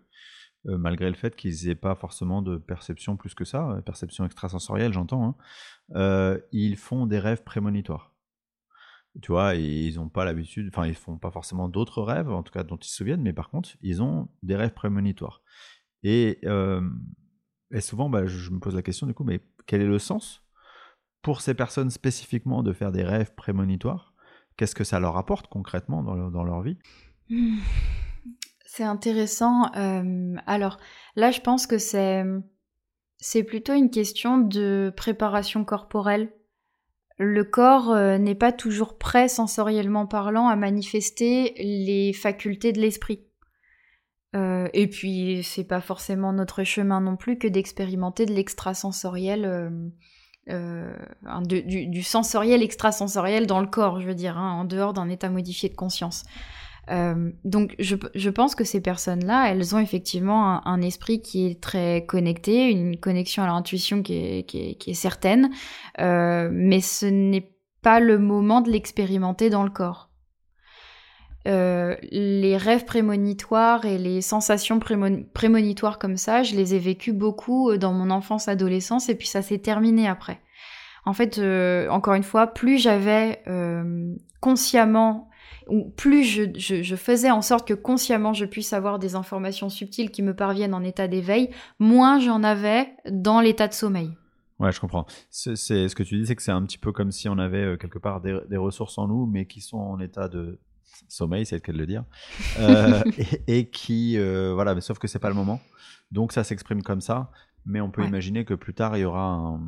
[0.67, 4.25] euh, malgré le fait qu'ils n'aient pas forcément de perception plus que ça, euh, perception
[4.25, 5.35] extrasensorielle, j'entends, hein,
[5.95, 8.13] euh, ils font des rêves prémonitoires.
[9.21, 12.51] Tu vois, ils n'ont pas l'habitude, enfin, ils font pas forcément d'autres rêves, en tout
[12.51, 15.41] cas dont ils se souviennent, mais par contre, ils ont des rêves prémonitoires.
[16.03, 16.39] Et,
[17.79, 20.43] souvent, bah, je me pose la question du coup, mais quel est le sens
[21.21, 24.13] pour ces personnes spécifiquement de faire des rêves prémonitoires?
[24.57, 26.77] Qu'est-ce que ça leur apporte concrètement dans leur, vie?
[28.79, 29.69] C'est intéressant.
[29.75, 30.77] Euh, alors
[31.17, 32.23] là, je pense que c'est
[33.17, 36.31] c'est plutôt une question de préparation corporelle.
[37.17, 43.27] Le corps euh, n'est pas toujours prêt sensoriellement parlant à manifester les facultés de l'esprit.
[44.33, 49.73] Euh, et puis c'est pas forcément notre chemin non plus que d'expérimenter de l'extrasensoriel,
[50.47, 55.67] du, sensoriel extrasensoriel dans le corps, je veux dire, hein, en dehors d'un état modifié
[55.67, 56.23] de conscience.
[56.89, 62.05] Euh, donc je, pense que ces personnes-là, elles ont effectivement un, esprit qui est très
[62.05, 65.49] connecté, une connexion à l'intuition qui est, certaine,
[65.99, 70.09] euh, mais ce n'est pas le moment de l'expérimenter dans le corps.
[71.47, 77.77] Euh, les rêves prémonitoires et les sensations prémonitoires comme ça, je les ai vécues beaucoup
[77.77, 80.39] dans mon enfance, adolescence, et puis ça s'est terminé après.
[81.05, 81.39] En fait,
[81.89, 83.41] encore une fois, plus j'avais
[84.41, 85.28] consciemment
[85.95, 90.35] plus je, faisais en sorte que consciemment je puisse avoir des informations subtiles qui me
[90.35, 94.11] parviennent en état d'éveil, moins j'en avais dans l'état de sommeil.
[94.59, 95.05] Ouais, je comprends.
[95.29, 97.63] C'est ce que tu dis, c'est que c'est un petit peu comme si on avait
[97.63, 100.59] euh, quelque part des, ressources en nous, mais qui sont en état de
[101.07, 102.03] sommeil, c'est le cas de le dire,
[102.59, 103.01] euh,
[103.47, 105.61] et, qui, euh, voilà, mais sauf que c'est pas le moment.
[106.11, 107.31] Donc ça s'exprime comme ça,
[107.65, 109.61] mais on peut imaginer que plus tard il y aura un,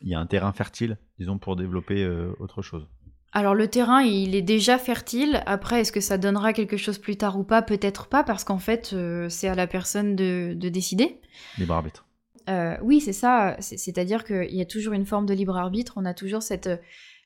[0.00, 2.06] il y a un terrain fertile, disons, pour développer
[2.40, 2.88] autre chose.
[3.36, 5.42] Alors le terrain, il est déjà fertile.
[5.44, 7.60] Après, est-ce que ça donnera quelque chose plus tard ou pas?
[7.60, 11.20] Peut-être pas, parce qu'en fait, euh, c'est à la personne de, décider.
[11.58, 12.06] Libre arbitre.
[12.48, 13.54] Euh, oui, c'est ça.
[13.60, 15.92] C'est-à-dire qu'il y a toujours une forme de libre arbitre.
[15.96, 16.78] On a toujours cette euh,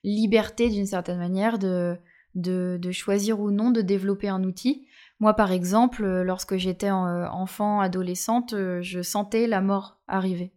[0.02, 1.96] liberté, d'une certaine manière, de,
[2.34, 4.88] de, choisir ou non de développer un outil.
[5.20, 10.50] Moi, par exemple, lorsque j'étais enfant, adolescente, je sentais la mort arriver.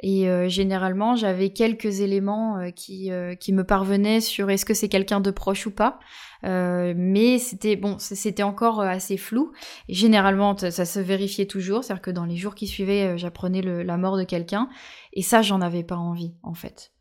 [0.00, 4.74] Et euh, généralement, j'avais quelques éléments euh, qui, euh, qui me parvenaient sur est-ce que
[4.74, 5.98] c'est quelqu'un de proche ou pas.
[6.42, 9.52] mais c'était bon, c'était encore assez flou.
[9.88, 13.96] Et généralement, ça se vérifiait toujours, c'est-à-dire que dans les jours qui suivaient, j'apprenais la
[13.96, 14.68] mort de quelqu'un.
[15.12, 16.92] Et ça, j'en avais pas envie, en fait.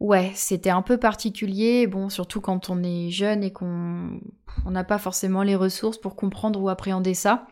[0.00, 4.20] Ouais, c'était un peu particulier, bon, surtout quand on est jeune et qu'on
[4.64, 7.48] n'a pas forcément les ressources pour comprendre ou appréhender ça.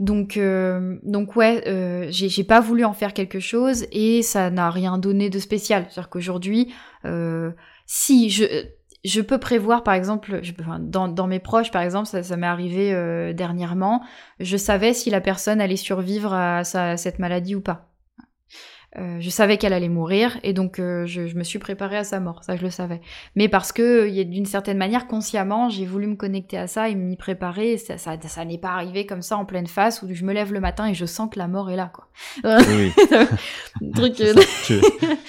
[0.00, 4.70] Donc, euh, donc ouais, euh, j'ai pas voulu en faire quelque chose et ça n'a
[4.70, 5.86] rien donné de spécial.
[5.88, 6.72] C'est-à-dire qu'aujourd'hui,
[7.04, 7.50] euh,
[7.86, 8.44] si je,
[9.04, 10.40] je peux prévoir, par exemple,
[10.80, 14.02] dans, dans, mes proches, par exemple, ça, m'est arrivé dernièrement,
[14.40, 17.91] je savais si la personne allait survivre à, sa, à cette maladie ou pas.
[18.98, 22.20] Euh, je savais qu'elle allait mourir et donc euh, je, me suis préparée à sa
[22.20, 23.00] mort, ça je le savais.
[23.36, 27.16] Mais parce que d'une certaine manière, consciemment, j'ai voulu me connecter à ça et m'y
[27.16, 27.78] préparer.
[27.78, 30.52] Ça, ça, ça n'est pas arrivé comme ça en pleine face où je me lève
[30.52, 32.08] le matin et je sens que la mort est là, quoi.
[32.44, 32.92] Oui.
[33.94, 34.34] Truc, euh,
[34.66, 34.78] tu,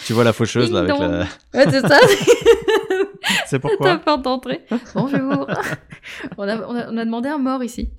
[0.05, 1.19] tu, vois la faucheuse là avec la.
[1.53, 1.99] Ouais, c'est ça.
[3.45, 3.91] c'est pourquoi.
[3.91, 4.65] Ta porte d'entrée.
[4.93, 5.47] Bonjour.
[6.37, 7.91] on, a, on, a, on a demandé un mort ici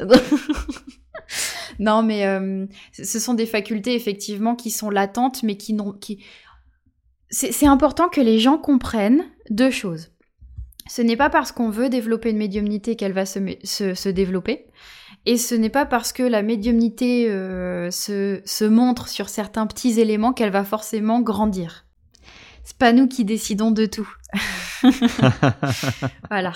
[1.79, 5.93] non, mais euh, ce sont des facultés effectivement qui sont latentes, mais qui n'ont.
[5.93, 6.25] Qui...
[7.31, 10.11] C'est important que les gens comprennent deux choses.
[10.87, 14.67] Ce n'est pas parce qu'on veut développer une médiumnité qu'elle va se, se, développer.
[15.27, 19.99] Et ce n'est pas parce que la médiumnité euh, se, se montre sur certains petits
[19.99, 21.84] éléments qu'elle va forcément grandir.
[22.65, 24.11] C'est pas nous qui décidons de tout.
[26.31, 26.55] voilà.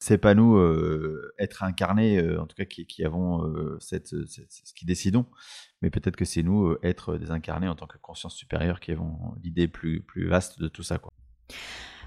[0.00, 4.74] C'est pas nous euh, être incarnés, euh, en tout cas qui, avons euh, cette, ce
[4.74, 5.26] qui décidons,
[5.82, 9.68] mais peut-être que c'est nous être désincarnés en tant que conscience supérieure qui avons l'idée
[9.68, 10.96] plus, plus vaste de tout ça.
[10.96, 11.12] Quoi.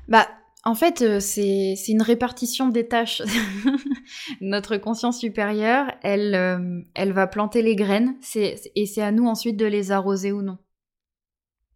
[0.07, 0.27] Bah,
[0.63, 3.21] en fait, c'est une répartition des tâches.
[4.41, 9.67] Notre conscience supérieure, elle, elle va planter les graines et c'est à nous ensuite de
[9.67, 10.57] les arroser ou non.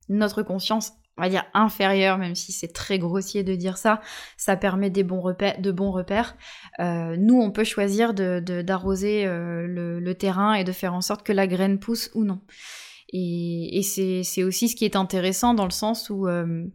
[0.09, 3.99] Notre conscience on va dire inférieur, même si c'est très grossier de dire ça,
[4.37, 6.37] ça permet des bons repères, de bons repères.
[6.79, 11.33] Euh, nous, on peut choisir d'arroser le, le, terrain et de faire en sorte que
[11.33, 12.39] la graine pousse ou non.
[13.11, 16.65] Et, c'est aussi ce qui est intéressant dans le sens où euh,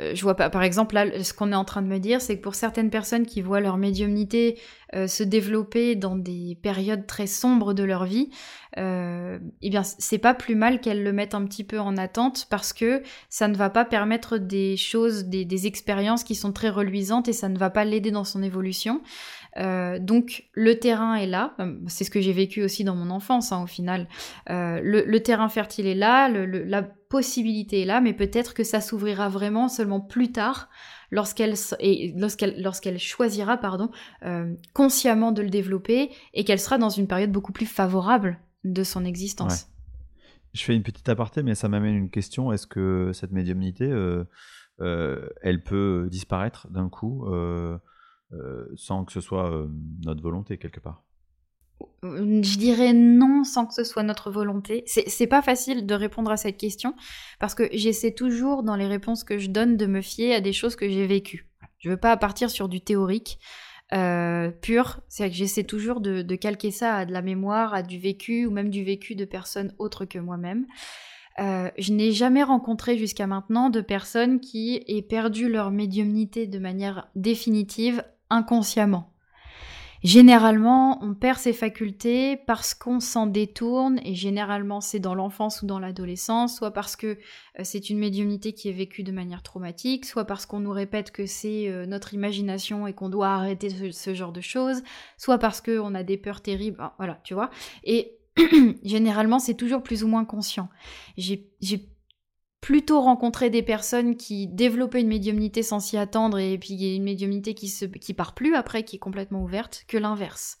[0.00, 2.22] euh, je vois pas, par exemple, là, ce qu'on est en train de me dire,
[2.22, 4.58] c'est que pour certaines personnes qui voient leur médiumnité
[4.94, 8.30] euh, se développer dans des périodes très sombres de leur vie,
[8.78, 12.74] eh bien, c'est pas plus mal qu'elles le mettent un petit peu en attente parce
[12.74, 17.26] que ça ne va pas permettre des choses, des, des expériences qui sont très reluisantes
[17.26, 19.00] et ça ne va pas l'aider dans son évolution.
[19.58, 23.10] Euh, donc le terrain est là, euh, c'est ce que j'ai vécu aussi dans mon
[23.10, 24.08] enfance hein, au final.
[24.50, 29.28] Euh, le, terrain fertile est là, la possibilité est là, mais peut-être que ça s'ouvrira
[29.28, 30.68] vraiment seulement plus tard
[31.10, 31.54] lorsqu'elle
[32.98, 33.90] choisira pardon
[34.72, 39.04] consciemment de le développer et qu'elle sera dans une période beaucoup plus favorable de son
[39.04, 39.68] existence.
[40.52, 42.52] Je fais une petite aparté, mais ça m'amène une question.
[42.52, 43.88] Est-ce que cette médiumnité,
[44.80, 47.78] elle peut disparaître d'un coup euh,
[48.74, 49.68] sans que ce soit euh,
[50.04, 51.02] notre volonté quelque part
[52.02, 54.84] je dirais non sans que ce soit notre volonté.
[54.86, 56.94] C'est pas facile de répondre à cette question
[57.38, 60.52] parce que j'essaie toujours dans les réponses que je donne de me fier à des
[60.52, 61.50] choses que j'ai vécues.
[61.78, 63.38] Je veux pas partir sur du théorique
[63.92, 65.00] euh, pur.
[65.08, 68.50] C'est que j'essaie toujours de, calquer ça à de la mémoire, à du vécu ou
[68.50, 70.66] même du vécu de personnes autres que moi-même.
[71.38, 77.08] je n'ai jamais rencontré jusqu'à maintenant de personnes qui aient perdu leur médiumnité de manière
[77.16, 79.12] définitive inconsciemment.
[80.02, 85.66] Généralement, on perd ses facultés parce qu'on s'en détourne, et généralement c'est dans l'enfance ou
[85.66, 87.06] dans l'adolescence, soit parce que
[87.58, 91.10] euh, c'est une médiumnité qui est vécue de manière traumatique, soit parce qu'on nous répète
[91.10, 94.82] que c'est euh, notre imagination et qu'on doit arrêter ce, genre de choses,
[95.16, 97.50] soit parce qu'on a des peurs terribles, voilà, tu vois.
[97.82, 98.18] Et
[98.84, 100.68] généralement, c'est toujours plus ou moins conscient.
[101.16, 101.50] J'ai
[102.66, 107.54] plutôt rencontrer des personnes qui développaient une médiumnité sans s'y attendre et puis une médiumnité
[107.54, 110.58] qui se qui part plus après qui est complètement ouverte que l'inverse.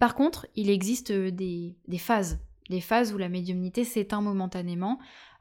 [0.00, 2.40] Par contre, il existe euh, des, phases,
[2.70, 4.98] des phases où la médiumnité s'éteint momentanément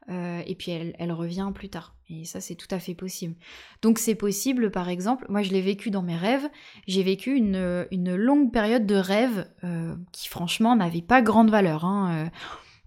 [0.10, 1.96] euh, et puis elle, revient plus tard.
[2.12, 3.34] Et ça, c'est tout à fait possible.
[3.82, 6.48] Donc c'est possible, par exemple, moi je l'ai vécu dans mes rêves,
[6.86, 11.86] j'ai vécu une, une, longue période de rêve euh, qui franchement n'avait pas grande valeur.
[11.86, 12.30] Hein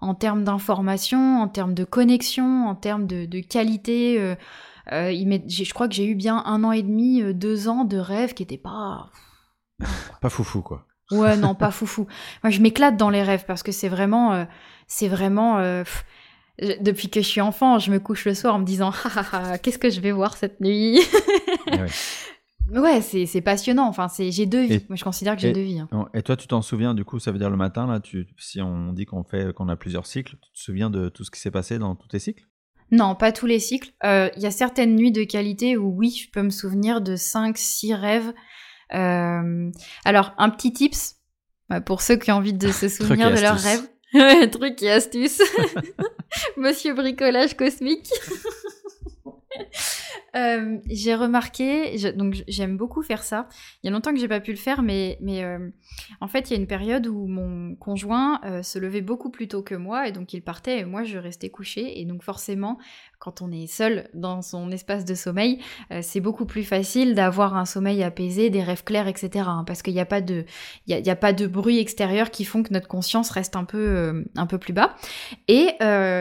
[0.01, 4.21] en termes d'information, en termes de connexion, en termes de, qualité.
[4.21, 4.35] Euh,
[4.93, 5.11] euh,
[5.49, 8.35] je crois que j'ai eu bien un an et demi, euh, deux ans de rêve
[8.35, 9.11] qui n'étaient pas...
[10.21, 10.87] pas foufou, quoi.
[11.11, 12.07] Ouais, non, pas foufou.
[12.43, 14.47] Moi, je m'éclate dans les rêves parce que c'est vraiment...
[14.89, 15.61] c'est vraiment...
[16.81, 18.93] depuis que je suis enfant, je me couche le soir en me disant
[19.63, 21.01] qu'est-ce que je vais voir cette nuit?
[21.71, 21.77] Ah
[22.73, 23.87] Ouais, c'est passionnant.
[23.87, 24.85] Enfin, c'est j'ai deux vies.
[24.89, 25.81] Moi, je considère que j'ai deux vies.
[25.81, 26.09] Hein.
[26.15, 28.61] Et toi, tu t'en souviens du coup Ça veut dire le matin là, tu, si
[28.61, 31.41] on dit qu'on fait qu'on a plusieurs cycles, tu te souviens de tout ce qui
[31.41, 32.45] s'est passé dans tous tes cycles?
[32.91, 33.93] Non, pas tous les cycles.
[34.05, 37.17] Euh, il y a certaines nuits de qualité où oui, je peux me souvenir de
[37.17, 38.33] 5 six rêves.
[38.95, 39.71] Euh,
[40.05, 41.17] alors, un petit tips
[41.85, 43.89] pour ceux qui ont envie de se souvenir de leurs rêves.
[44.51, 45.43] Truc et astuce.
[46.57, 48.11] Monsieur bricolage cosmique.
[50.37, 53.49] Euh, j'ai remarqué, donc j'aime beaucoup faire ça.
[53.83, 55.71] Il y a longtemps que j'ai pas pu le faire, mais, euh,
[56.21, 59.49] en fait, il y a une période où mon conjoint euh, se levait beaucoup plus
[59.49, 62.01] tôt que moi, et donc il partait, et moi je restais couchée.
[62.01, 62.79] Et donc forcément,
[63.19, 65.61] quand on est seul dans son espace de sommeil,
[66.03, 69.45] c'est beaucoup plus facile d'avoir un sommeil apaisé, des rêves clairs, etc.
[69.49, 70.45] Hein, parce qu'il n'y a pas de,
[70.87, 74.47] y a, pas de bruit extérieur qui font que notre conscience reste un peu, un
[74.47, 74.95] peu plus bas.
[75.49, 75.71] Et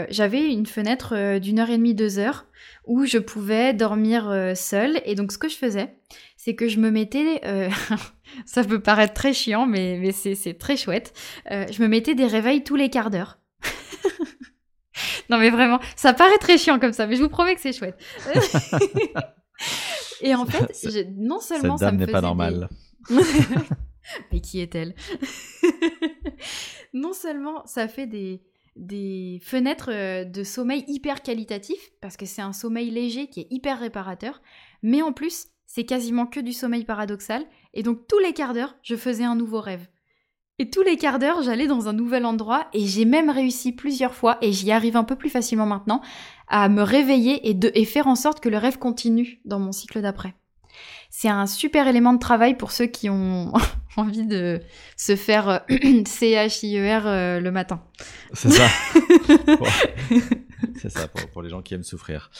[0.10, 2.46] j'avais une fenêtre d'une heure et demie, deux heures
[2.86, 5.02] où je pouvais dormir euh, seule.
[5.06, 5.96] Et donc ce que je faisais,
[6.38, 7.70] c'est que je me mettais, euh,
[8.46, 11.14] ça peut paraître très chiant, mais, mais c'est très chouette,
[11.52, 13.40] euh, je me mettais des réveils tous les quarts d'heure.
[15.30, 17.74] non mais vraiment, ça paraît très chiant comme ça, mais je vous promets que c'est
[17.74, 18.00] chouette.
[20.22, 20.72] et en fait,
[21.18, 22.70] non seulement ça me n'est pas normal.
[24.32, 24.96] mais qui est-elle?
[26.96, 28.42] Non seulement ça fait des
[28.76, 33.48] des fenêtres euh, de sommeil hyper qualitatifs, parce que c'est un sommeil léger qui est
[33.50, 34.42] hyper réparateur,
[34.84, 38.76] mais en plus, c'est quasiment que du sommeil paradoxal, et donc tous les quarts d'heure,
[38.82, 39.88] je faisais un nouveau rêve.
[40.58, 44.16] Et tous les quarts d'heure, j'allais dans un nouvel endroit, et j'ai même réussi plusieurs
[44.16, 46.02] fois, et j'y arrive un peu plus facilement maintenant,
[46.48, 49.72] à me réveiller et, de, et faire en sorte que le rêve continue dans mon
[49.72, 50.36] cycle d'après.
[51.18, 53.54] C'est un super élément de travail pour ceux qui ont
[53.96, 54.60] envie de
[54.98, 55.60] se faire euh,
[56.06, 57.82] CHIER euh, le matin.
[58.34, 58.66] C'est ça.
[60.76, 62.32] C'est ça pour, les gens qui aiment souffrir.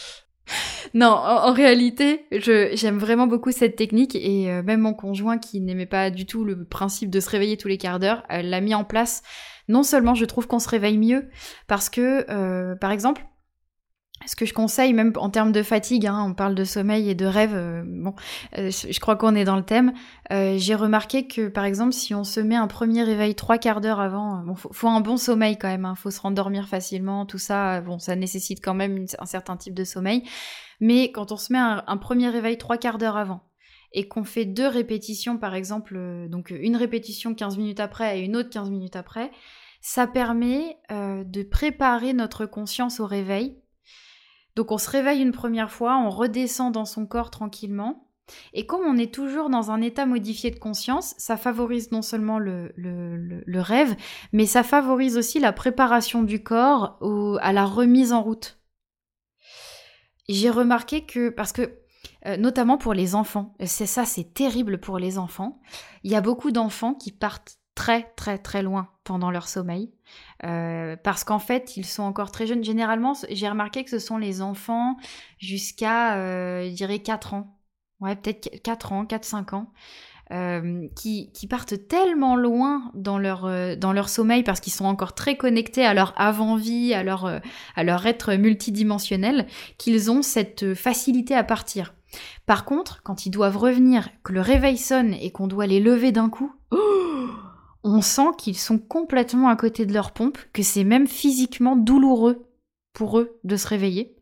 [0.94, 5.86] Non, en, réalité, j'aime vraiment beaucoup cette technique et euh, même mon conjoint qui n'aimait
[5.86, 8.84] pas du tout le principe de se réveiller tous les quarts d'heure l'a mis en
[8.84, 9.24] place.
[9.70, 11.30] Non seulement je trouve qu'on se réveille mieux
[11.68, 13.26] parce que, par exemple,
[14.28, 17.16] ce que je conseille, même en termes de fatigue, hein, on parle de sommeil et
[17.16, 18.14] de rêve, euh, bon,
[18.58, 19.94] euh, je crois qu'on est dans le thème.
[20.32, 23.82] Euh, j'ai remarqué que, par exemple, si on se met un premier réveil trois quarts
[23.82, 27.38] d'heure avant, bon, faut, un bon sommeil quand même, hein, faut se rendormir facilement, tout
[27.38, 30.24] ça, bon, ça nécessite quand même un certain type de sommeil.
[30.80, 33.42] Mais quand on se met un, un premier réveil trois quarts d'heure avant,
[33.98, 35.98] et qu'on fait deux répétitions, par exemple,
[36.28, 39.32] donc une répétition 15 minutes après et une autre 15 minutes après,
[39.80, 43.56] ça permet de préparer notre conscience au réveil
[44.56, 48.06] donc on se réveille une première fois, on redescend dans son corps tranquillement.
[48.54, 52.40] Et comme on est toujours dans un état modifié de conscience, ça favorise non seulement
[52.40, 52.74] le,
[53.62, 53.96] rêve,
[54.34, 56.98] mais ça favorise aussi la préparation du corps
[57.42, 58.60] à la remise en route.
[60.28, 61.78] J'ai remarqué que, parce que,
[62.26, 65.62] euh, notamment pour les enfants, c'est ça, c'est terrible pour les enfants,
[66.04, 69.95] il y a beaucoup d'enfants qui partent très très très loin pendant leur sommeil.
[70.44, 72.64] Euh, parce qu'en fait, ils sont encore très jeunes.
[72.64, 74.98] Généralement, j'ai remarqué que ce sont les enfants
[75.40, 77.58] jusqu'à, euh, je dirais, 4 ans.
[78.00, 79.72] Ouais, peut-être 4 ans, 4-5 ans.
[80.32, 85.38] Euh, qui, partent tellement loin dans leur, dans leur sommeil parce qu'ils sont encore très
[85.38, 87.26] connectés à leur avant-vie, à leur,
[87.76, 89.46] à leur être multidimensionnel,
[89.78, 91.94] qu'ils ont cette facilité à partir.
[92.48, 96.12] Par contre, quand ils doivent revenir, que le réveil sonne et qu'on doit les lever
[96.12, 97.05] d'un coup, oh
[97.86, 102.48] on sent qu'ils sont complètement à côté de leur pompe, que c'est même physiquement douloureux
[102.94, 104.16] pour eux de se réveiller.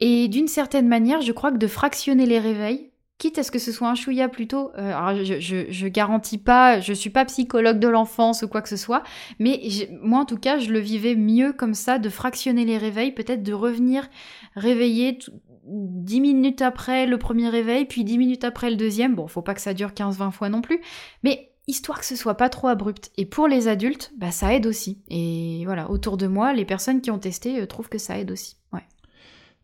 [0.00, 3.58] Et d'une certaine manière, je crois que de fractionner les réveils, quitte à ce que
[3.58, 7.86] ce soit un chouïa plutôt, euh, je, je, garantis pas, je suis pas psychologue de
[7.86, 9.02] l'enfance ou quoi que ce soit,
[9.38, 9.60] mais
[10.02, 13.42] moi en tout cas, je le vivais mieux comme ça, de fractionner les réveils, peut-être
[13.42, 14.08] de revenir
[14.56, 15.18] réveiller
[15.66, 19.14] dix minutes après le premier réveil, puis dix minutes après le deuxième.
[19.14, 20.80] Bon, faut pas que ça dure 15-20 fois non plus,
[21.22, 23.10] mais histoire que ce soit pas trop abrupt.
[23.16, 25.02] Et pour les adultes, bah, ça aide aussi.
[25.08, 28.30] Et voilà, autour de moi, les personnes qui ont testé euh, trouvent que ça aide
[28.30, 28.56] aussi.
[28.72, 28.86] Ouais.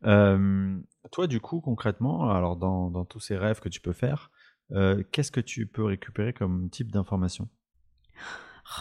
[0.05, 0.79] Euh,
[1.13, 4.31] toi, du coup, concrètement, alors dans, tous ces rêves que tu peux faire,
[4.73, 7.49] euh, qu'est-ce que tu peux récupérer comme type d'information?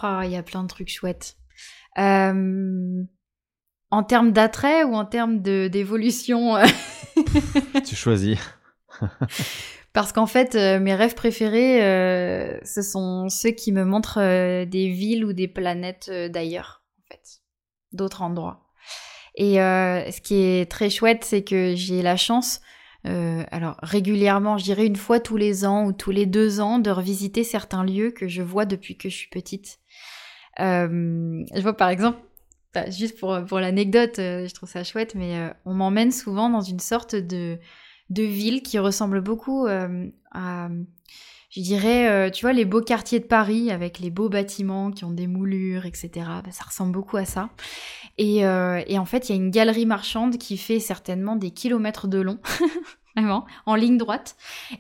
[0.02, 1.38] Ah, il y a plein de trucs chouettes.
[3.92, 6.58] En termes d'attrait ou en termes d'évolution
[7.86, 8.38] Tu choisis.
[9.94, 14.66] Parce qu'en fait, euh, mes rêves préférés, euh, ce sont ceux qui me montrent euh,
[14.66, 17.42] des villes ou des planètes d'ailleurs, en fait,
[17.92, 18.66] d'autres endroits.
[19.36, 22.60] Et ce qui est très chouette, c'est que j'ai la chance,
[23.06, 26.90] alors régulièrement, je dirais une fois tous les ans ou tous les deux ans, de
[26.90, 29.80] revisiter certains lieux que je vois depuis que je suis petite.
[30.58, 32.20] je vois par exemple,
[32.74, 36.82] bah, juste pour, pour l'anecdote, je trouve ça chouette, mais on m'emmène souvent dans une
[36.82, 37.60] sorte de
[38.10, 40.70] de villes qui ressemblent beaucoup euh, à,
[41.50, 45.04] je dirais, euh, tu vois, les beaux quartiers de Paris avec les beaux bâtiments qui
[45.04, 46.10] ont des moulures, etc.
[46.16, 47.50] Bah, ça ressemble beaucoup à ça.
[48.20, 51.50] Et, euh, et en fait, il y a une galerie marchande qui fait certainement des
[51.50, 52.40] kilomètres de long.
[53.16, 54.36] vraiment, en ligne droite.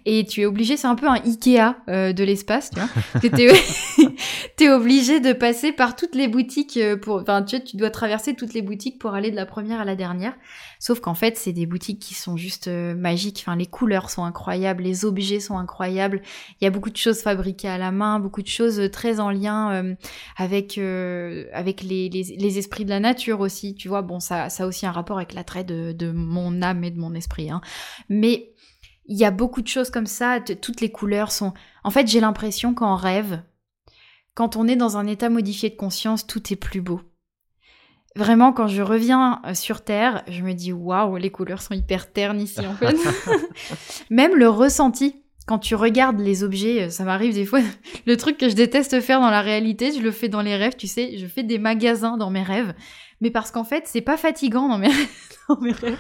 [0.06, 2.90] Et tu es obligé, c'est un peu un Ikea euh, de l'espace, tu vois.
[4.58, 8.36] tu es, obligé de passer par toutes les boutiques pour, enfin, tu, tu dois traverser
[8.36, 10.36] toutes les boutiques pour aller de la première à la dernière.
[10.80, 13.44] Sauf qu'en fait, c'est des boutiques qui sont juste euh, magiques.
[13.46, 16.22] Enfin, les couleurs sont incroyables, les objets sont incroyables.
[16.60, 19.30] Il y a beaucoup de choses fabriquées à la main, beaucoup de choses très en
[19.30, 19.96] lien
[20.38, 23.76] avec avec les, esprits de la nature aussi.
[23.76, 26.92] Tu vois, bon, ça, a aussi un rapport avec l'attrait de, de mon âme et
[26.92, 27.52] de mon esprit.
[27.52, 27.62] Hein.
[28.08, 28.54] Mais
[29.10, 31.54] il y a beaucoup de choses comme ça, toutes les couleurs sont...
[31.84, 33.42] En fait, j'ai l'impression qu'en rêve,
[34.36, 37.02] quand on est dans un état modifié de conscience, tout est plus beau.
[38.16, 42.12] Vraiment, quand je reviens euh, sur Terre, je me dis waouh, les couleurs sont hyper
[42.12, 42.96] ternes ici en fait.
[44.10, 47.60] Même le ressenti, quand tu regardes les objets, euh, ça m'arrive des fois.
[48.06, 50.76] Le truc que je déteste faire dans la réalité, je le fais dans les rêves,
[50.76, 52.74] tu sais, je fais des magasins dans mes rêves
[53.22, 54.88] mais parce qu'en fait, c'est pas fatigant dans mes,
[55.72, 55.98] rêves.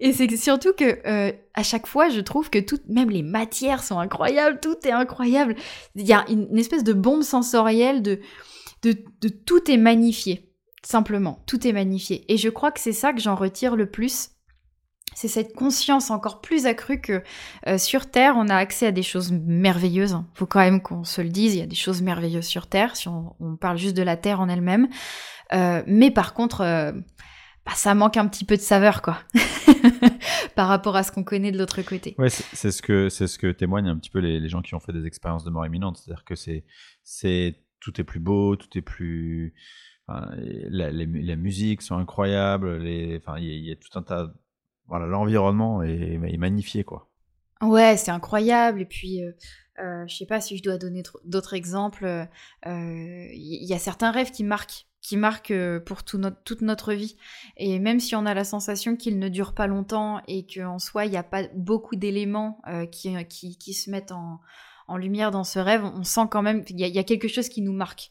[0.00, 3.82] Et c'est surtout que euh, à chaque fois, je trouve que toutes, même les matières
[3.82, 5.56] sont incroyables, tout est incroyable.
[5.94, 8.20] Il y a une, espèce de bombe sensorielle de,
[8.82, 10.50] de, tout est magnifié.
[10.86, 12.24] Simplement, tout est magnifié.
[12.32, 14.30] Et je crois que c'est ça que j'en retire le plus
[15.16, 17.22] c'est cette conscience encore plus accrue que
[17.66, 20.12] euh, sur Terre, on a accès à des choses merveilleuses.
[20.12, 22.66] Il faut quand même qu'on se le dise, il y a des choses merveilleuses sur
[22.66, 24.88] Terre, si on, parle juste de la Terre en elle-même.
[25.54, 26.92] Euh, mais par contre, euh,
[27.64, 29.18] bah, ça manque un petit peu de saveur, quoi,
[30.54, 32.14] par rapport à ce qu'on connaît de l'autre côté.
[32.18, 34.80] Ouais, c'est ce que c'est ce que témoignent un petit peu les, gens qui ont
[34.80, 38.82] fait des expériences de mort imminente, c'est-à-dire que c'est tout est plus beau, tout est
[38.82, 39.54] plus
[40.08, 44.32] la, les, musiques sont incroyables, les, enfin, il y, a tout un tas,
[44.86, 47.10] voilà, l'environnement est, magnifié, quoi.
[47.60, 48.82] Ouais, c'est incroyable.
[48.82, 49.32] Et puis, euh,
[49.78, 52.28] euh, je sais pas si je dois donner d'autres exemples.
[52.64, 57.16] Il y a certains rêves qui marquent qui marquent euh, pour toute notre vie.
[57.56, 61.04] Et même si on a la sensation qu'ils ne durent pas longtemps et qu'en soi,
[61.04, 63.12] il n'y a pas beaucoup d'éléments euh, qui,
[63.72, 64.40] se mettent en,
[64.96, 67.72] lumière dans ce rêve, on sent quand même qu'il y, a quelque chose qui nous
[67.72, 68.10] marque.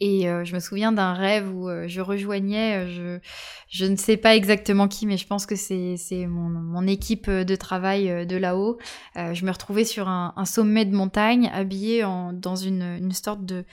[0.00, 3.20] Et euh, je me souviens d'un rêve où je rejoignais, je,
[3.68, 7.56] je ne sais pas exactement qui, mais je pense que c'est mon, mon équipe de
[7.56, 8.78] travail de là-haut.
[9.14, 13.64] je me retrouvais sur un, sommet de montagne, habillée en, dans une, une sorte de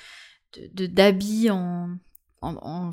[0.76, 1.96] d'habits en
[2.42, 2.92] en,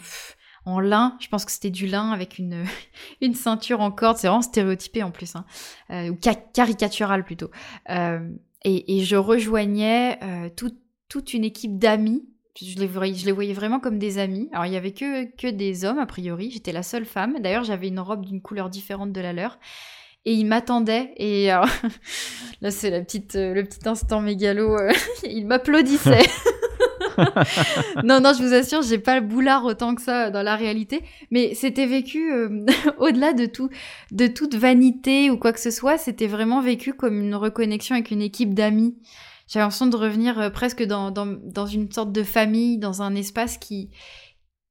[0.64, 1.16] en, lin.
[1.20, 2.64] Je pense que c'était du lin avec une,
[3.20, 4.16] une ceinture en corde.
[4.18, 5.44] C'est vraiment stéréotypé en plus, hein.
[5.90, 7.50] euh, ou caricatural plutôt.
[7.90, 8.28] Euh,
[8.64, 10.50] et, et, je rejoignais euh,
[11.08, 12.28] toute une équipe d'amis.
[12.60, 14.48] Je les, voyais, je les voyais vraiment comme des amis.
[14.52, 16.50] Alors il y avait que, que des hommes a priori.
[16.50, 17.38] J'étais la seule femme.
[17.40, 19.58] D'ailleurs j'avais une robe d'une couleur différente de la leur
[20.24, 21.46] et ils m'attendaient et
[22.60, 24.76] là c'est la petite le petit instant mégalo
[25.22, 26.26] ils m'applaudissaient
[28.04, 31.02] non, non, je vous assure, j'ai pas le boulard autant que ça dans la réalité,
[31.30, 32.64] mais c'était vécu euh,
[32.98, 33.70] au-delà de tout,
[34.10, 38.10] de toute vanité ou quoi que ce soit, c'était vraiment vécu comme une reconnexion avec
[38.10, 38.96] une équipe d'amis.
[39.48, 43.14] J'avais l'impression de revenir euh, presque dans, dans, dans une sorte de famille, dans un
[43.14, 43.90] espace qui,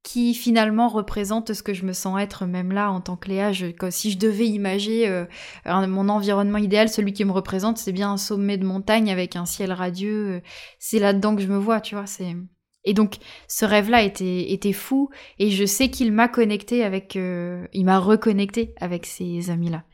[0.04, 3.52] qui finalement représente ce que je me sens être même là en tant que Léa.
[3.90, 5.26] si je devais imager euh,
[5.66, 9.46] mon environnement idéal, celui qui me représente, c'est bien un sommet de montagne avec un
[9.46, 10.28] ciel radieux.
[10.28, 10.40] Euh,
[10.78, 12.06] c'est là-dedans que je me vois, tu vois.
[12.06, 12.36] C'est
[12.84, 13.16] et donc
[13.48, 18.72] ce rêve-là était, était fou et je sais qu'il m'a connecté avec, il m'a reconnecté
[18.80, 19.84] avec ces amis-là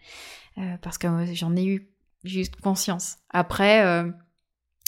[0.81, 1.91] parce que j'en ai eu
[2.23, 3.17] juste conscience.
[3.31, 4.05] Après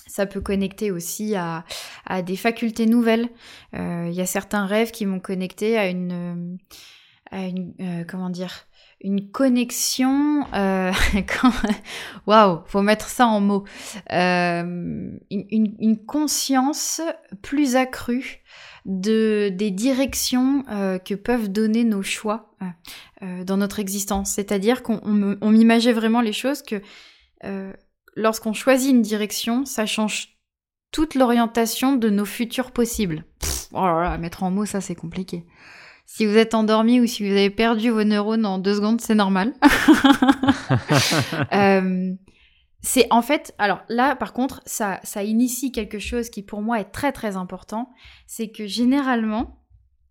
[0.06, 1.64] ça peut connecter aussi à,
[2.22, 3.28] des facultés nouvelles.
[3.74, 6.58] Euh, il y a certains rêves qui m'ont connecté à une,
[7.30, 8.66] à une euh, comment dire,
[9.00, 10.46] une connexion.
[10.54, 10.92] Euh,
[12.26, 13.64] waouh, faut mettre ça en mots.
[14.10, 17.00] Une, une, conscience
[17.42, 18.42] plus accrue
[18.84, 20.62] de des directions
[21.04, 22.54] que peuvent donner nos choix
[23.20, 24.30] dans notre existence.
[24.30, 25.00] C'est-à-dire qu'on
[25.40, 26.80] on, m'imageait vraiment les choses que
[28.16, 30.36] lorsqu'on choisit une direction, ça change
[30.90, 33.24] toute l'orientation de nos futurs possibles.
[33.72, 35.44] oh là là, mettre en mots, ça c'est compliqué.
[36.06, 39.14] Si vous êtes endormi ou si vous avez perdu vos neurones en deux secondes, c'est
[39.14, 39.54] normal.
[41.52, 42.12] Euh,
[42.80, 46.80] c'est en fait, alors là par contre, ça, ça initie quelque chose qui pour moi
[46.80, 47.90] est très très important,
[48.26, 49.62] c'est que généralement,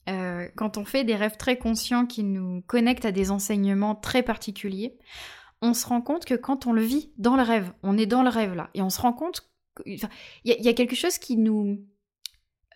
[0.10, 4.24] euh, quand on fait des rêves très conscients qui nous connectent à des enseignements très
[4.24, 4.98] particuliers,
[5.66, 8.24] on se rend compte que quand on le vit dans le rêve, on est dans
[8.24, 9.50] le rêve là, et on se rend compte
[9.86, 10.00] il
[10.46, 11.82] y, a quelque chose qui nous...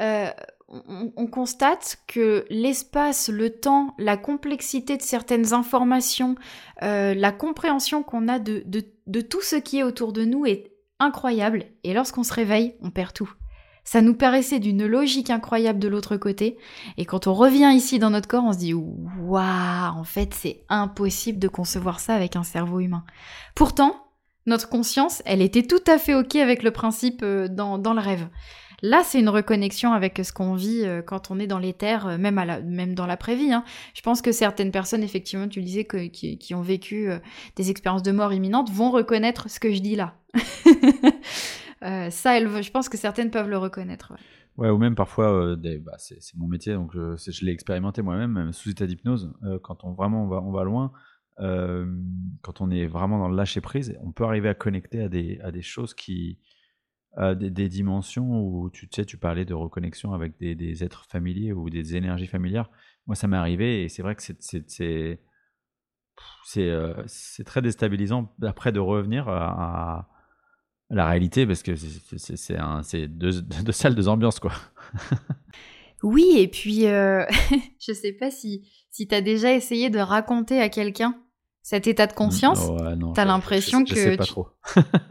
[0.02, 0.30] Euh,
[0.68, 6.36] on, constate que l'espace, le temps, la complexité de certaines informations,
[6.84, 10.74] euh, la compréhension qu'on a de, de tout ce qui est autour de nous est
[11.00, 13.34] incroyable, et lorsqu'on se réveille, on perd tout.
[13.84, 16.58] Ça nous paraissait d'une logique incroyable de l'autre côté.
[16.98, 20.64] Et quand on revient ici dans notre corps, on se dit waouh, en fait, c'est
[20.70, 23.04] impossible de concevoir ça avec un cerveau humain.
[23.56, 23.96] Pourtant,
[24.50, 28.28] notre conscience, elle était tout à fait ok avec le principe euh, dans, le rêve.
[28.82, 32.18] Là, c'est une reconnexion avec ce qu'on vit euh, quand on est dans l'éther, euh,
[32.18, 33.52] même, même dans l'après-vie.
[33.54, 33.64] Hein.
[33.94, 37.10] Je pense que certaines personnes, effectivement, tu disais, que, qui, ont vécu
[37.58, 40.16] des expériences de mort imminente, vont reconnaître ce que je dis là.
[41.84, 44.14] Euh, ça, je pense que certaines peuvent le reconnaître.
[44.58, 48.86] Ou même parfois, euh, bah, c'est mon métier, donc je, l'ai expérimenté moi-même, sous état
[48.86, 50.92] d'hypnose, euh, quand on vraiment va, on va loin,
[52.42, 55.40] quand on est vraiment dans le lâcher prise, on peut arriver à connecter à des,
[55.42, 56.38] à des choses qui,
[57.16, 61.06] à des, des, dimensions où tu, sais, tu parlais de reconnexion avec des, des, êtres
[61.06, 62.70] familiers ou des énergies familières.
[63.08, 64.68] Moi, ça m'est arrivé et c'est vrai que c'est
[66.46, 70.10] c'est très déstabilisant après de revenir à
[70.90, 74.54] la réalité parce que c'est deux, deux salles, deux ambiances, quoi.
[76.04, 77.26] oui, et puis euh,
[77.80, 81.16] je sais pas si, si tu as déjà essayé de raconter à quelqu'un
[81.62, 82.72] cet état de conscience.
[83.14, 83.90] tu as l'impression que.
[83.92, 84.48] Je sais pas trop.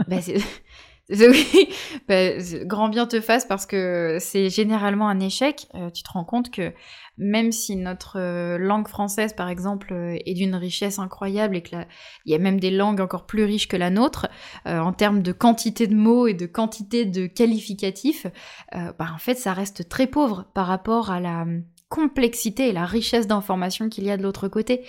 [0.09, 0.17] bah,
[1.19, 1.71] oui,
[2.07, 2.33] bah,
[2.65, 5.67] grand bien te fasse parce que c'est généralement un échec.
[5.75, 6.75] Euh, tu te rends compte que
[7.17, 11.87] même si notre euh, langue française, par exemple, euh, est d'une richesse incroyable et qu'il
[12.27, 14.29] y a même des langues encore plus riches que la nôtre,
[14.67, 18.27] en termes de quantité de mots et de quantité de qualificatifs,
[18.73, 21.47] bah, en fait, ça reste très pauvre par rapport à la
[21.89, 24.85] complexité et la richesse d'informations qu'il y a de l'autre côté.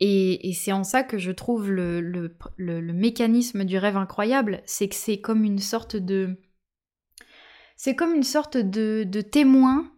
[0.00, 5.20] Et, c'est en ça que je trouve le, mécanisme du rêve incroyable, c'est que c'est
[5.20, 6.36] comme une sorte de...
[7.76, 9.90] C'est comme une sorte de, de témoin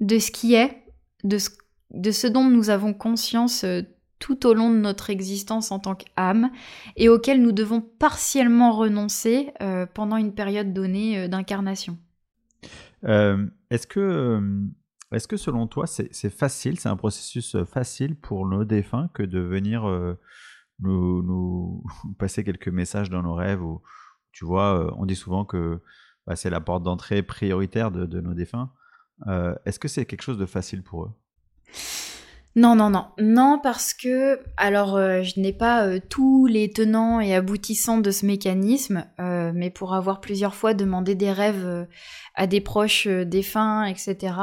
[0.00, 0.82] de ce qui est,
[1.22, 1.50] de ce,
[1.90, 3.82] de ce dont nous avons conscience euh,
[4.18, 6.50] tout au long de notre existence en tant qu'âme
[6.96, 11.98] et auquel nous devons partiellement renoncer euh, pendant une période donnée euh, d'incarnation.
[13.06, 14.40] Est-ce que
[15.14, 19.40] est-ce que selon toi, c'est facile, c'est un processus facile pour nos défunts que de
[19.40, 19.84] venir
[20.80, 21.84] nous, nous,
[22.18, 23.82] passer quelques messages dans nos rêves ou,
[24.32, 25.80] Tu vois, on dit souvent que
[26.26, 28.72] bah, c'est la porte d'entrée prioritaire de, nos défunts.
[29.64, 31.12] est-ce que c'est quelque chose de facile pour eux?
[32.56, 33.06] Non, non, non.
[33.18, 38.12] Non, parce que, alors, euh, je n'ai pas euh, tous les tenants et aboutissants de
[38.12, 41.88] ce mécanisme, euh, mais pour avoir plusieurs fois demandé des rêves
[42.36, 44.34] à des proches défunts, etc.,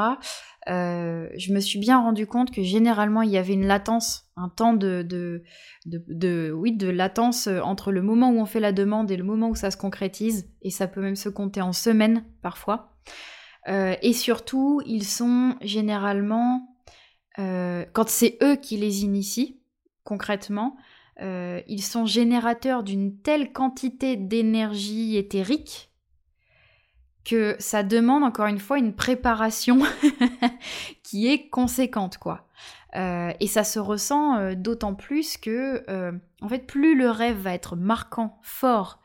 [0.66, 4.74] je me suis bien rendu compte que généralement, il y avait une latence, un temps
[4.74, 5.42] de, de,
[5.86, 9.48] de, oui, de latence entre le moment où on fait la demande et le moment
[9.48, 12.94] où ça se concrétise, et ça peut même se compter en semaines parfois.
[13.68, 16.72] et surtout, ils sont généralement
[17.38, 19.60] euh, quand c'est eux qui les initient,
[20.04, 20.76] concrètement,
[21.20, 25.90] euh, ils sont générateurs d'une telle quantité d'énergie éthérique
[27.24, 29.80] que ça demande encore une fois une préparation
[31.02, 32.46] qui est conséquente, quoi.
[32.94, 35.84] Euh, et ça se ressent d'autant plus que,
[36.40, 39.02] en fait, plus le rêve va être marquant, fort,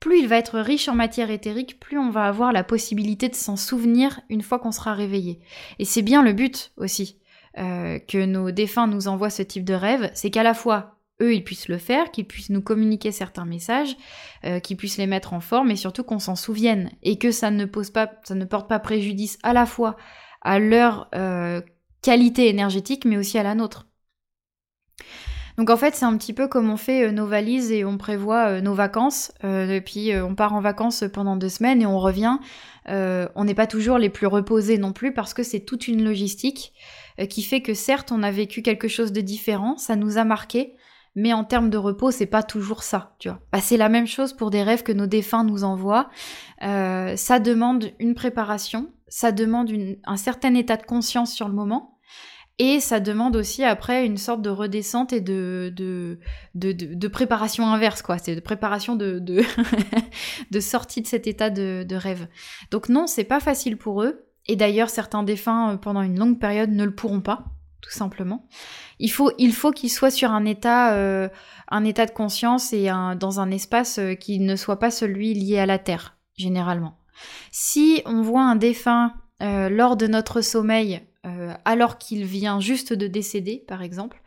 [0.00, 3.34] plus il va être riche en matière éthérique, plus on va avoir la possibilité de
[3.34, 5.40] s'en souvenir une fois qu'on sera réveillé.
[5.78, 7.18] Et c'est bien le but aussi.
[7.58, 11.34] Euh, que nos défunts nous envoient ce type de rêve, c'est qu'à la fois eux,
[11.34, 13.96] ils puissent le faire, qu'ils puissent nous communiquer certains messages,
[14.44, 17.50] euh, qu'ils puissent les mettre en forme et surtout qu'on s'en souvienne et que ça
[17.50, 19.96] ne pose pas, ça ne porte pas préjudice à la fois
[20.42, 21.60] à leur euh,
[22.02, 23.86] qualité énergétique mais aussi à la nôtre.
[25.58, 28.62] Donc en fait, c'est un petit peu comme on fait nos valises et on prévoit
[28.62, 29.30] nos vacances.
[29.84, 32.38] puis on part en vacances pendant deux semaines et on revient.
[32.86, 36.72] on n'est pas toujours les plus reposés non plus parce que c'est toute une logistique.
[37.20, 40.24] Euh, qui fait que certes on a vécu quelque chose de différent, ça nous a
[40.24, 40.74] marqué,
[41.14, 43.40] mais en termes de repos, c'est pas toujours ça, tu vois.
[43.52, 46.08] Bah, c'est la même chose pour des rêves que nos défunts nous envoient.
[46.62, 49.70] Euh, ça demande une préparation, ça demande
[50.04, 51.98] un certain état de conscience sur le moment,
[52.62, 56.18] et ça demande aussi après une sorte de redescente et de, de,
[56.54, 58.18] de, préparation inverse, quoi.
[58.18, 62.28] C'est de préparation de, de, sortie de cet état de, rêve.
[62.70, 64.26] Donc non, c'est pas facile pour eux.
[64.46, 67.46] Et d'ailleurs, certains défunts, euh, pendant une longue période, ne le pourront pas,
[67.80, 68.46] tout simplement.
[68.98, 71.28] Il faut, il faut qu'ils soient sur un état, euh,
[71.68, 75.58] un état de conscience et dans un espace euh, qui ne soit pas celui lié
[75.58, 76.98] à la Terre, généralement.
[77.50, 81.00] Si on voit un défunt lors de notre sommeil,
[81.64, 84.22] alors qu'il vient juste de décéder, par exemple,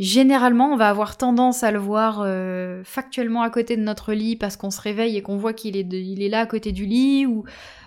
[0.00, 2.26] Généralement, on va avoir tendance à le voir
[2.84, 5.92] factuellement à côté de notre lit parce qu'on se réveille et qu'on voit qu'il est,
[5.92, 7.44] est là à côté du lit, ou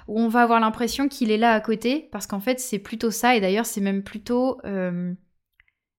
[0.08, 3.12] où on va avoir l'impression qu'il est là à côté, parce qu'en fait c'est plutôt
[3.12, 5.14] ça, et d'ailleurs c'est même plutôt euh,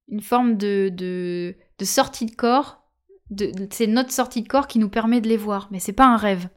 [0.08, 2.82] une forme de, de, sortie de corps,
[3.70, 6.16] c'est notre sortie de corps qui nous permet de les voir, mais c'est pas un
[6.16, 6.48] rêve.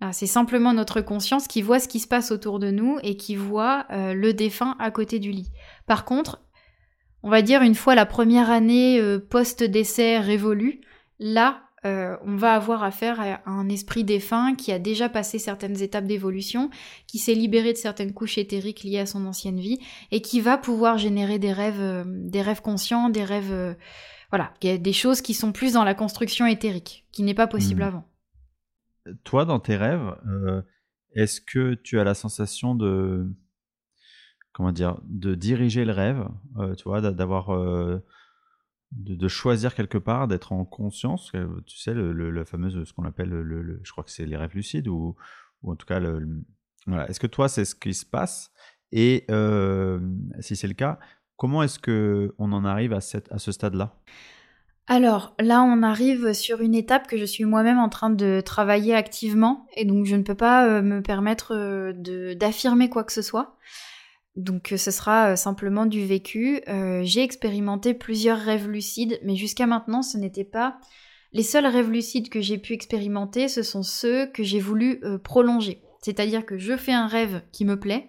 [0.00, 3.16] Ah, c'est simplement notre conscience qui voit ce qui se passe autour de nous et
[3.16, 5.50] qui voit euh, le défunt à côté du lit.
[5.86, 6.42] Par contre,
[7.22, 10.80] on va dire une fois la première année euh, post-décès révolue,
[11.18, 15.82] là, euh, on va avoir affaire à un esprit défunt qui a déjà passé certaines
[15.82, 16.70] étapes d'évolution,
[17.06, 19.78] qui s'est libéré de certaines couches éthériques liées à son ancienne vie,
[20.10, 23.74] et qui va pouvoir générer des rêves, euh, des rêves conscients, des rêves, euh,
[24.30, 27.88] voilà, des choses qui sont plus dans la construction éthérique, qui n'est pas possible hmm.
[27.88, 28.04] avant.
[29.24, 30.16] Toi, dans tes rêves,
[31.14, 33.26] est-ce que tu as la sensation de,
[34.54, 36.26] comment dire, de diriger le rêve,
[36.78, 37.50] tu vois, d'avoir
[38.96, 41.32] de, choisir quelque part, d'être en conscience,
[41.66, 44.54] tu sais, le, la fameuse, ce qu'on appelle, le, je crois que c'est les rêves
[44.54, 45.16] lucides, ou,
[45.62, 46.00] ou en tout cas,
[46.86, 47.08] voilà.
[47.08, 48.52] est-ce que toi, c'est ce qui se passe
[48.92, 49.98] Et euh,
[50.40, 50.98] si c'est le cas,
[51.36, 53.96] comment est-ce qu'on en arrive à, cette, à ce stade-là?
[54.86, 58.94] Alors là, on arrive sur une étape que je suis moi-même en train de travailler
[58.94, 63.22] activement et donc je ne peux pas euh, me permettre euh, d'affirmer quoi que ce
[63.22, 63.56] soit.
[64.36, 66.60] Donc euh, ce sera euh, simplement du vécu.
[66.68, 70.78] Euh, j'ai expérimenté plusieurs rêves lucides, mais jusqu'à maintenant ce n'était pas...
[71.32, 75.82] Les seuls rêves lucides que j'ai pu expérimenter, ce sont ceux que j'ai voulu prolonger.
[76.00, 78.08] C'est-à-dire que je fais un rêve qui me plaît,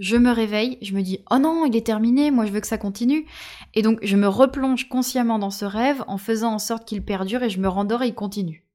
[0.00, 2.66] je me réveille, je me dis oh non, il est terminé, moi je veux que
[2.66, 3.26] ça continue.
[3.74, 7.44] Et donc je me replonge consciemment dans ce rêve en faisant en sorte qu'il perdure
[7.44, 8.66] et je me rendors et il continue.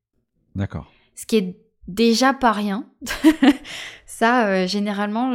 [0.55, 0.89] D'accord.
[1.15, 1.57] Ce qui est
[1.89, 2.89] déjà pas rien.
[4.19, 5.33] ça, euh, généralement,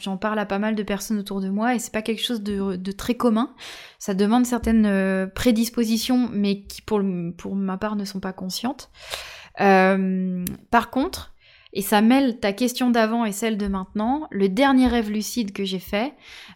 [0.00, 2.42] j'en parle à pas mal de personnes autour de moi et c'est pas quelque chose
[2.42, 3.54] de, très commun.
[3.98, 7.00] Ça demande certaines euh, prédispositions, mais qui pour,
[7.38, 8.90] pour ma part ne sont pas conscientes.
[9.62, 11.32] Euh, par contre,
[11.76, 14.28] et ça mêle ta question d'avant et celle de maintenant.
[14.30, 16.14] Le dernier rêve lucide que j'ai fait,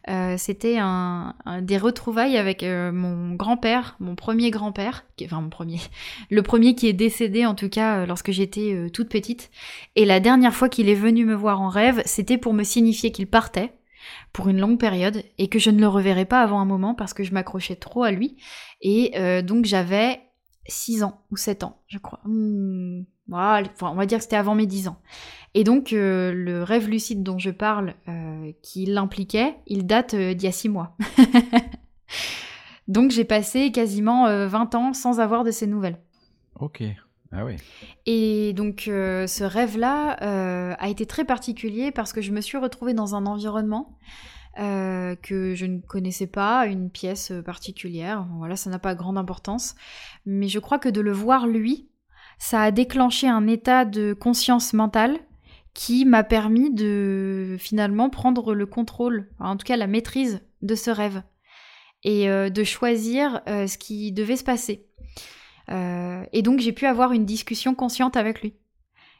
[0.08, 5.78] euh, c'était un, des retrouvailles avec euh, mon grand-père, mon premier grand-père, enfin mon premier,
[6.30, 9.50] le premier qui est décédé en tout cas euh, lorsque j'étais toute petite.
[9.94, 13.12] Et la dernière fois qu'il est venu me voir en rêve, c'était pour me signifier
[13.12, 13.74] qu'il partait.
[14.32, 17.12] pour une longue période et que je ne le reverrai pas avant un moment parce
[17.12, 18.38] que je m'accrochais trop à lui.
[18.80, 19.12] Et
[19.42, 20.20] donc j'avais
[20.66, 22.20] 6 ans ou 7 ans, je crois.
[22.24, 24.98] Hmm, on va dire que c'était avant mes 10 ans.
[25.54, 30.42] Et donc euh, le rêve lucide dont je parle, euh, qui l'impliquait, il date d'il
[30.42, 30.96] y a 6 mois.
[32.88, 35.98] donc j'ai passé quasiment 20 ans sans avoir de ces nouvelles.
[36.58, 36.82] Ok.
[37.32, 37.56] Ah oui.
[38.06, 42.58] Et donc euh, ce rêve-là euh, a été très particulier parce que je me suis
[42.58, 43.96] retrouvée dans un environnement
[44.58, 48.26] euh, que je ne connaissais pas, une pièce particulière.
[48.38, 49.76] Voilà, ça n'a pas grande importance.
[50.26, 51.88] Mais je crois que de le voir lui,
[52.40, 55.20] ça a déclenché un état de conscience mentale
[55.72, 60.90] qui m'a permis de finalement prendre le contrôle, en tout cas la maîtrise de ce
[60.90, 61.22] rêve
[62.02, 64.90] et de choisir ce qui devait se passer.
[65.70, 68.54] Euh, et donc j'ai pu avoir une discussion consciente avec lui.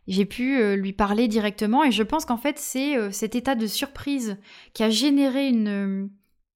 [0.08, 3.54] J'ai pu euh, lui parler directement et je pense qu'en fait c'est euh, cet état
[3.54, 4.38] de surprise
[4.72, 6.10] qui a généré une,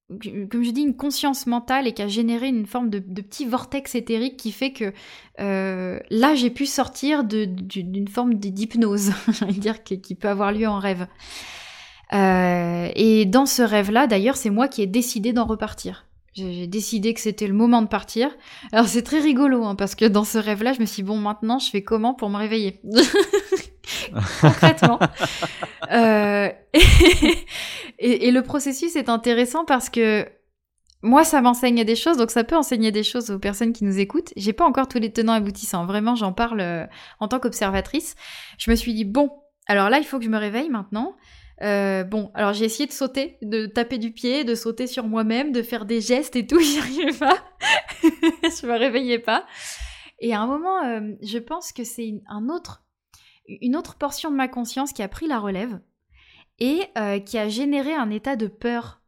[0.08, 3.94] comme je dis, une conscience mentale et qui a généré une forme de, petit vortex
[3.94, 4.92] éthérique qui fait que
[5.38, 9.12] là j'ai pu sortir d'une forme d'hypnose,
[9.48, 11.06] dire, qui, qui, peut avoir lieu en rêve.
[12.12, 16.06] et dans ce rêve-là, d'ailleurs, c'est moi qui ai décidé d'en repartir.
[16.34, 18.28] J'ai décidé que c'était le moment de partir.
[18.72, 21.16] Alors c'est très rigolo, hein, parce que dans ce rêve-là, je me suis dit, bon,
[21.16, 22.80] maintenant, je fais comment pour me réveiller?
[24.40, 24.98] Concrètement.
[25.92, 26.48] euh,
[27.98, 30.26] et, le processus est intéressant parce que
[31.02, 33.98] moi, ça m'enseigne des choses, donc ça peut enseigner des choses aux personnes qui nous
[33.98, 34.32] écoutent.
[34.36, 35.84] J'ai pas encore tous les tenants aboutissants.
[35.84, 36.86] Vraiment, j'en parle euh,
[37.20, 38.16] en tant qu'observatrice.
[38.58, 39.30] Je me suis dit, bon,
[39.66, 41.14] alors là, il faut que je me réveille maintenant.
[41.62, 45.52] Euh, bon, alors j'ai essayé de sauter, de taper du pied, de sauter sur moi-même,
[45.52, 47.36] de faire des gestes et tout, j'y arrivais pas.
[48.02, 49.46] je me réveillais pas.
[50.18, 52.84] Et à un moment, euh, je pense que c'est un autre,
[53.46, 55.80] une autre portion de ma conscience qui a pris la relève
[56.58, 59.00] et euh, qui a généré un état de peur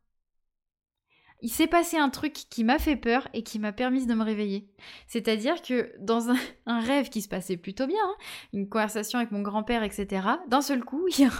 [1.42, 4.24] il s'est passé un truc qui m'a fait peur et qui m'a permis de me
[4.24, 4.68] réveiller.
[5.06, 6.36] C'est-à-dire que dans un,
[6.80, 8.14] rêve qui se passait plutôt bien, hein,
[8.52, 11.30] une conversation avec mon grand-père, etc., d'un seul coup, il y a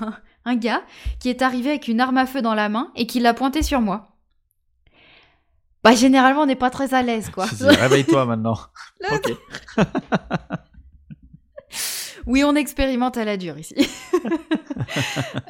[0.44, 0.82] un, gars
[1.18, 3.62] qui est arrivé avec une arme à feu dans la main et qui l'a pointé
[3.62, 4.12] sur moi.
[5.82, 7.44] Bah généralement on n'est pas très à l'aise quoi.
[7.60, 8.58] Réveille-toi maintenant.
[9.10, 9.36] ok.
[12.26, 13.74] Oui, on expérimente à la dure ici.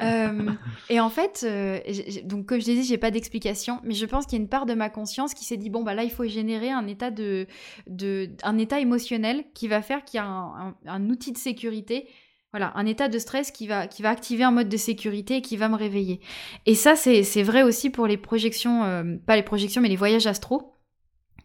[0.01, 0.51] Euh,
[0.89, 1.79] et en fait, euh,
[2.23, 4.49] donc comme je l'ai dit, j'ai pas d'explication, mais je pense qu'il y a une
[4.49, 7.11] part de ma conscience qui s'est dit bon bah là il faut générer un état
[7.11, 7.45] de,
[7.87, 12.07] de un état émotionnel qui va faire qu'il y a un, outil de sécurité
[12.51, 15.41] voilà, un état de stress qui va, qui va activer un mode de sécurité et
[15.41, 16.21] qui va me réveiller.
[16.65, 20.27] Et ça, c'est vrai aussi pour les projections, euh, pas les projections, mais les voyages
[20.27, 20.76] astro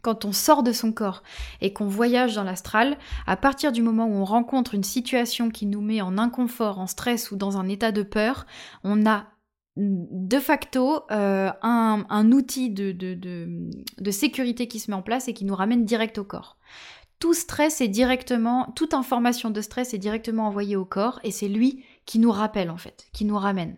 [0.03, 1.23] quand on sort de son corps
[1.61, 5.67] et qu'on voyage dans l'astral, à partir du moment où on rencontre une situation qui
[5.67, 8.47] nous met en inconfort, en stress ou dans un état de peur,
[8.85, 9.27] on a
[9.77, 15.55] de facto euh, un, outil de, sécurité qui se met en place et qui nous
[15.55, 16.59] ramène direct au corps.
[17.21, 21.49] Tout stress est directement, toute information de stress est directement envoyée au corps et c'est
[21.49, 23.77] lui qui nous rappelle en fait, qui nous ramène.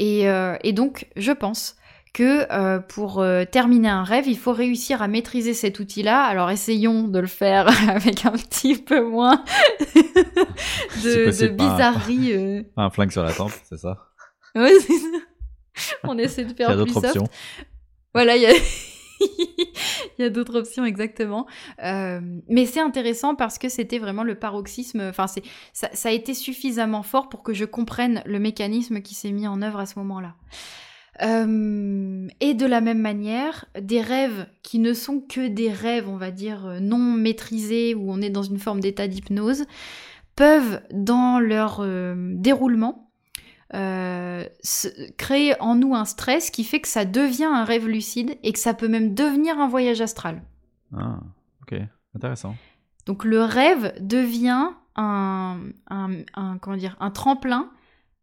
[0.00, 1.76] Et, euh, et donc, je pense
[2.12, 6.22] que euh, pour euh, terminer un rêve, il faut réussir à maîtriser cet outil-là.
[6.22, 9.44] Alors essayons de le faire avec un petit peu moins
[11.04, 12.32] de, bizarrerie.
[12.38, 12.62] Euh.
[12.76, 13.96] Un flingue sur la tempe, c'est ça?
[14.54, 15.98] Oui, c'est ça.
[16.04, 17.28] On essaie de faire il y a d'autres options.
[18.12, 18.52] Voilà, il y a...
[19.20, 21.46] il y a d'autres options exactement.
[21.78, 25.00] mais c'est intéressant parce que c'était vraiment le paroxysme.
[25.00, 25.42] Enfin, c'est
[25.72, 29.46] ça, ça, a été suffisamment fort pour que je comprenne le mécanisme qui s'est mis
[29.46, 30.34] en œuvre à ce moment-là.
[31.22, 36.16] Euh, et de la même manière, des rêves qui ne sont que des rêves, on
[36.16, 39.64] va dire, euh, non maîtrisés, où on est dans une forme d'état d'hypnose,
[40.36, 43.10] peuvent, dans leur euh, déroulement,
[43.70, 48.58] créer en nous un stress qui fait que ça devient un rêve lucide et que
[48.58, 50.42] ça peut même devenir un voyage astral.
[50.96, 51.20] Ah,
[51.62, 51.78] ok,
[52.14, 52.56] intéressant.
[53.04, 55.58] Donc le rêve devient un,
[55.90, 57.70] un comment dire, un tremplin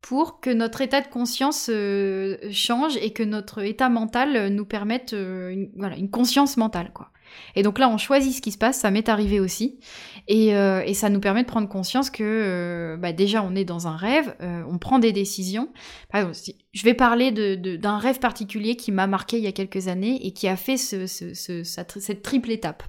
[0.06, 4.64] pour que notre état de conscience euh, change et que notre état mental euh, nous
[4.64, 6.92] permette euh, une, conscience mentale.
[6.94, 7.10] quoi.
[7.56, 9.80] Et donc là, on choisit ce qui se passe, ça m'est arrivé aussi.
[10.28, 10.54] Et,
[10.94, 14.78] ça nous permet de prendre conscience que bah déjà, on est dans un rêve, on
[14.78, 15.70] prend des décisions.
[16.14, 20.34] Je vais parler d'un rêve particulier qui m'a marqué il y a quelques années et
[20.34, 22.84] qui a fait ce, ce, ce, cette triple étape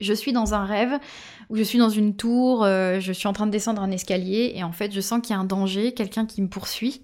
[0.00, 0.98] je suis dans un rêve
[1.50, 4.52] où je suis dans une tour, euh, je suis en train de descendre un escalier
[4.54, 7.02] et en fait je sens qu'il y a un danger, quelqu'un qui me poursuit.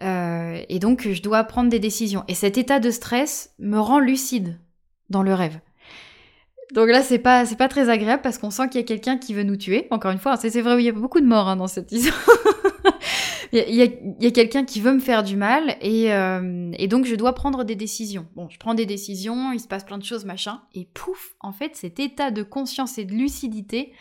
[0.00, 2.24] Euh, et donc je dois prendre des décisions.
[2.28, 4.58] Et cet état de stress me rend lucide
[5.10, 5.58] dans le rêve.
[6.74, 9.32] Donc là, c'est pas, pas très agréable parce qu'on sent qu'il y a quelqu'un qui
[9.32, 9.86] veut nous tuer.
[9.90, 12.28] Encore une fois, c'est, vrai, il y a beaucoup de morts hein, dans cette histoire.
[13.52, 17.14] Il y a, quelqu'un qui veut me faire du mal et, euh, et, donc je
[17.14, 18.26] dois prendre des décisions.
[18.36, 21.52] Bon, je prends des décisions, il se passe plein de choses, machin, et pouf, en
[21.52, 23.92] fait, cet état de conscience et de lucidité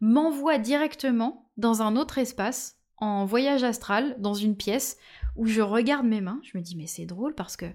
[0.00, 4.98] m'envoie directement dans un autre espace, en voyage astral, dans une pièce
[5.36, 6.40] où je regarde mes mains.
[6.42, 7.66] Je me dis, mais c'est drôle parce que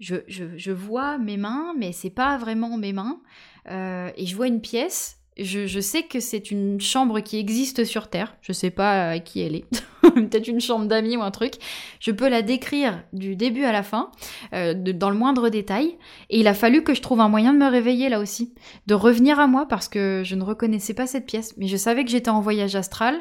[0.00, 3.20] je, je, vois mes mains, mais c'est pas vraiment mes mains.
[3.68, 8.08] Euh, et je vois une pièce je, sais que c'est une chambre qui existe sur
[8.08, 8.36] Terre.
[8.42, 9.64] Je sais pas à qui elle est.
[10.02, 11.54] Peut-être une chambre d'amis ou un truc.
[12.00, 14.10] Je peux la décrire du début à la fin,
[14.52, 15.96] euh, dans le moindre détail.
[16.28, 18.54] Et il a fallu que je trouve un moyen de me réveiller là aussi,
[18.86, 21.54] de revenir à moi parce que je ne reconnaissais pas cette pièce.
[21.56, 23.20] Mais je savais que j'étais en voyage astral,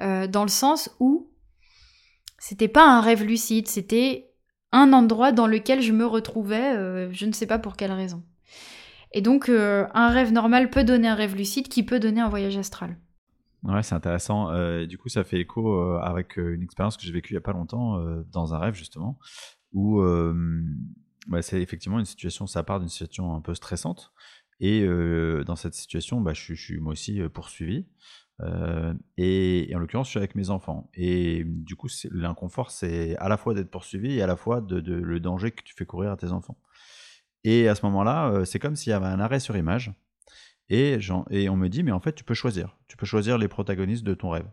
[0.00, 1.30] euh, dans le sens où
[2.38, 4.30] c'était pas un rêve lucide, c'était
[4.72, 8.22] un endroit dans lequel je me retrouvais, euh, je ne sais pas pour quelle raison.
[9.12, 12.28] Et donc, euh, un rêve normal peut donner un rêve lucide qui peut donner un
[12.28, 12.96] voyage astral.
[13.62, 14.50] Ouais, c'est intéressant.
[14.50, 17.38] Euh, du coup, ça fait écho euh, avec une expérience que j'ai vécue il n'y
[17.38, 17.98] a pas longtemps
[18.30, 19.18] dans un rêve, justement,
[19.72, 20.02] où
[21.26, 24.12] bah, c'est effectivement une situation, ça part d'une situation un peu stressante.
[24.60, 24.86] Et
[25.46, 27.86] dans cette situation, bah, je, suis moi aussi poursuivi.
[29.16, 30.90] Et, en l'occurrence, je suis avec mes enfants.
[30.94, 34.80] Et du coup, l'inconfort, c'est à la fois d'être poursuivi et à la fois de,
[34.80, 36.56] le danger que tu fais courir à tes enfants.
[37.44, 39.92] Et à ce moment-là, euh, c'est comme s'il y avait un arrêt sur image.
[40.70, 42.76] Et, on me dit, mais en fait, tu peux choisir.
[42.88, 44.46] Tu peux choisir les protagonistes de ton rêve.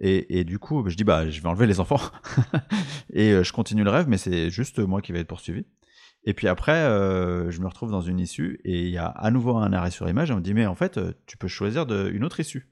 [0.00, 2.00] Et, du coup, je dis, bah, je vais enlever les enfants.
[3.12, 5.64] et euh, je continue le rêve, mais c'est juste moi qui vais être poursuivi.
[6.24, 9.30] Et puis après, euh, je me retrouve dans une issue et il y a à
[9.30, 11.86] nouveau un arrêt sur image et on me dit, mais en fait, tu peux choisir
[11.90, 12.68] une autre issue.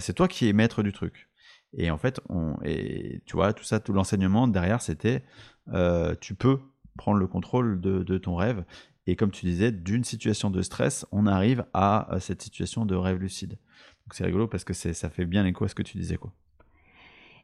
[0.00, 1.30] c'est toi qui es maître du truc.
[1.72, 5.24] Et en fait, on, et, tu vois, tout ça, tout l'enseignement derrière, c'était,
[6.20, 6.58] tu peux
[6.98, 8.64] prendre le contrôle de, ton rêve.
[9.06, 13.18] Et comme tu disais, d'une situation de stress, on arrive à, cette situation de rêve
[13.18, 13.58] lucide.
[14.12, 16.16] C'est rigolo parce que ça fait bien écho à ce que tu disais.
[16.16, 16.32] quoi.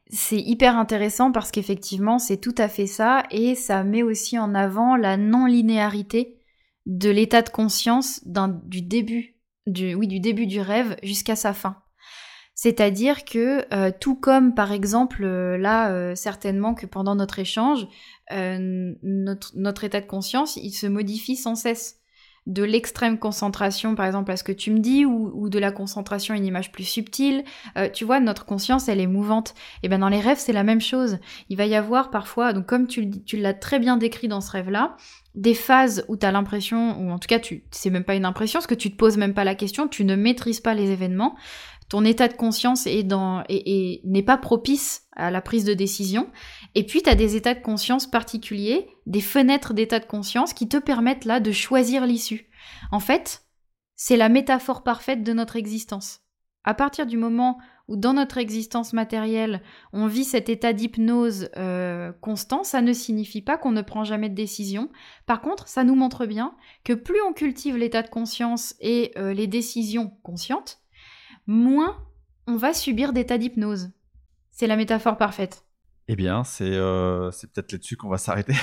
[0.09, 3.23] C'est hyper intéressant parce qu'effectivement, c'est tout à fait ça.
[3.31, 6.39] Et ça met aussi en avant la non-linéarité
[6.85, 9.35] de l'état de conscience du début
[9.67, 11.77] du, oui, du début du rêve jusqu'à sa fin.
[12.53, 17.85] C'est-à-dire que euh, tout comme par exemple euh, là euh, certainement que pendant notre échange,
[18.31, 21.99] notre, notre, état de conscience, il se modifie sans cesse.
[22.47, 25.71] De l'extrême concentration par exemple à ce que tu me dis ou, ou de la
[25.71, 27.43] concentration à une image plus subtile.
[27.93, 29.55] tu vois, notre conscience elle est mouvante.
[29.81, 31.17] Et ben dans les rêves c'est la même chose.
[31.49, 34.51] Il va y avoir parfois, donc comme tu, tu l'as très bien décrit dans ce
[34.51, 34.95] rêve-là,
[35.35, 38.25] des phases où tu as l'impression, ou en tout cas tu c'est même pas une
[38.25, 40.91] impression, parce que tu te poses même pas la question, tu ne maîtrises pas les
[40.91, 41.35] événements,
[41.89, 46.29] ton état de conscience n'est pas propice à la prise de décision.
[46.73, 50.67] Et puis, tu as des états de conscience particuliers, des fenêtres d'état de conscience qui
[50.67, 52.49] te permettent là de choisir l'issue.
[52.91, 53.43] En fait,
[53.95, 56.21] c'est la métaphore parfaite de notre existence.
[56.63, 59.61] À partir du moment où dans notre existence matérielle,
[59.93, 64.29] on vit cet état d'hypnose euh, constant, ça ne signifie pas qu'on ne prend jamais
[64.29, 64.89] de décision.
[65.27, 69.33] Par contre, ça nous montre bien que plus on cultive l'état de conscience et euh,
[69.33, 70.79] les décisions conscientes,
[71.47, 71.97] moins
[72.47, 73.91] on va subir des tas d'hypnose.
[74.51, 75.65] C'est la métaphore parfaite.
[76.07, 78.53] Eh bien, c'est euh, peut-être là-dessus qu'on va s'arrêter.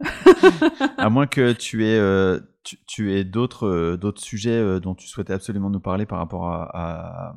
[0.98, 2.40] à moins que tu aies, euh,
[2.86, 7.36] tu, aies d'autres euh, sujets dont tu souhaitais absolument nous parler par rapport à,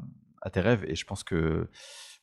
[0.51, 0.84] tes rêves.
[0.88, 1.70] Et je pense que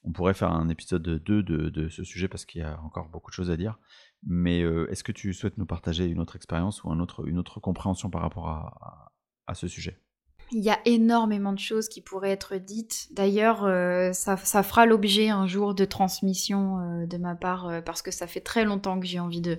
[0.05, 3.31] on pourrait faire un épisode 2 de, ce sujet parce qu'il y a encore beaucoup
[3.31, 3.79] de choses à dire.
[4.25, 7.59] Mais est-ce que tu souhaites nous partager une autre expérience ou un autre, une autre
[7.59, 9.11] compréhension par rapport
[9.47, 9.99] à ce sujet?
[10.55, 13.09] Il y a énormément de choses qui pourraient être dites.
[13.13, 18.03] D'ailleurs, euh, ça, fera l'objet un jour de transmission euh, de ma part euh, parce
[18.03, 19.59] que ça fait très longtemps que j'ai envie de,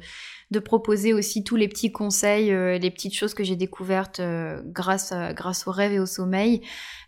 [0.64, 4.22] proposer aussi tous les petits conseils, les petites choses que j'ai découvertes
[4.66, 6.62] grâce, grâce au rêve et au sommeil.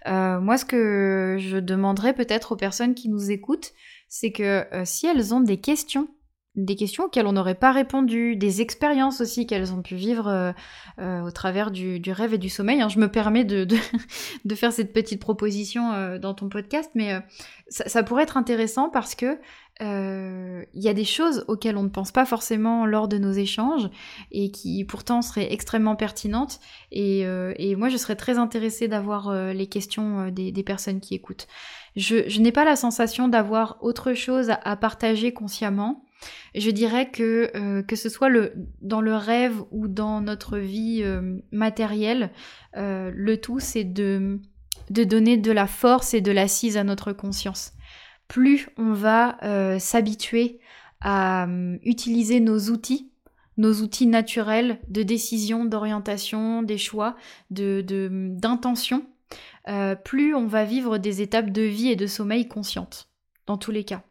[0.07, 3.73] moi, ce que je demanderais peut-être aux personnes qui nous écoutent,
[4.09, 6.07] c'est que si elles ont des questions
[6.56, 10.51] des questions auxquelles on n'aurait pas répondu, des expériences aussi qu'elles ont pu vivre euh,
[10.99, 12.82] euh, au travers du, rêve et du sommeil.
[12.82, 12.89] Hein.
[12.89, 17.20] Je me permets de, de, faire cette petite proposition euh, dans ton podcast, mais
[17.68, 19.38] ça, pourrait être intéressant parce que
[19.82, 23.89] il y a des choses auxquelles on ne pense pas forcément lors de nos échanges
[24.32, 26.62] et qui pourtant seraient extrêmement pertinentes.
[26.93, 27.26] Et,
[27.76, 31.47] moi, je serais très intéressée d'avoir les questions des, personnes qui écoutent.
[31.97, 36.06] Je, n'ai pas la sensation d'avoir autre chose à partager consciemment.
[36.55, 38.30] Je dirais que euh, que ce soit
[38.82, 42.32] dans le rêve ou dans notre vie euh, matérielle,
[42.78, 44.39] euh, le tout c'est de,
[44.89, 47.73] de donner de la force et de l'assise à notre conscience.
[48.28, 49.38] Plus on va
[49.78, 50.59] s'habituer
[50.99, 51.47] à
[51.84, 53.11] utiliser nos outils,
[53.57, 57.15] nos outils naturels de décision, d'orientation, des choix,
[57.51, 57.86] de
[58.36, 59.05] d'intention,
[60.03, 63.09] plus on va vivre des étapes de vie et de sommeil conscientes,
[63.45, 64.01] dans tous les cas.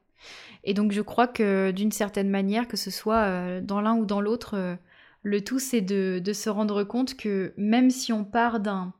[0.64, 4.20] Et donc je crois que d'une certaine manière, que ce soit dans l'un ou dans
[4.20, 4.76] l'autre,
[5.24, 8.92] le tout c'est de, se rendre compte que même si on part d'un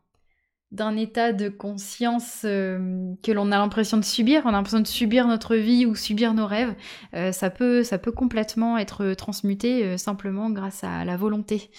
[0.73, 4.89] d'un état de conscience euh, que l'on a l'impression de subir, on a l'impression de
[4.89, 6.75] subir notre vie ou subir nos rêves,
[7.15, 11.71] euh, ça, peut, ça peut complètement être transmuté euh, simplement grâce à la volonté.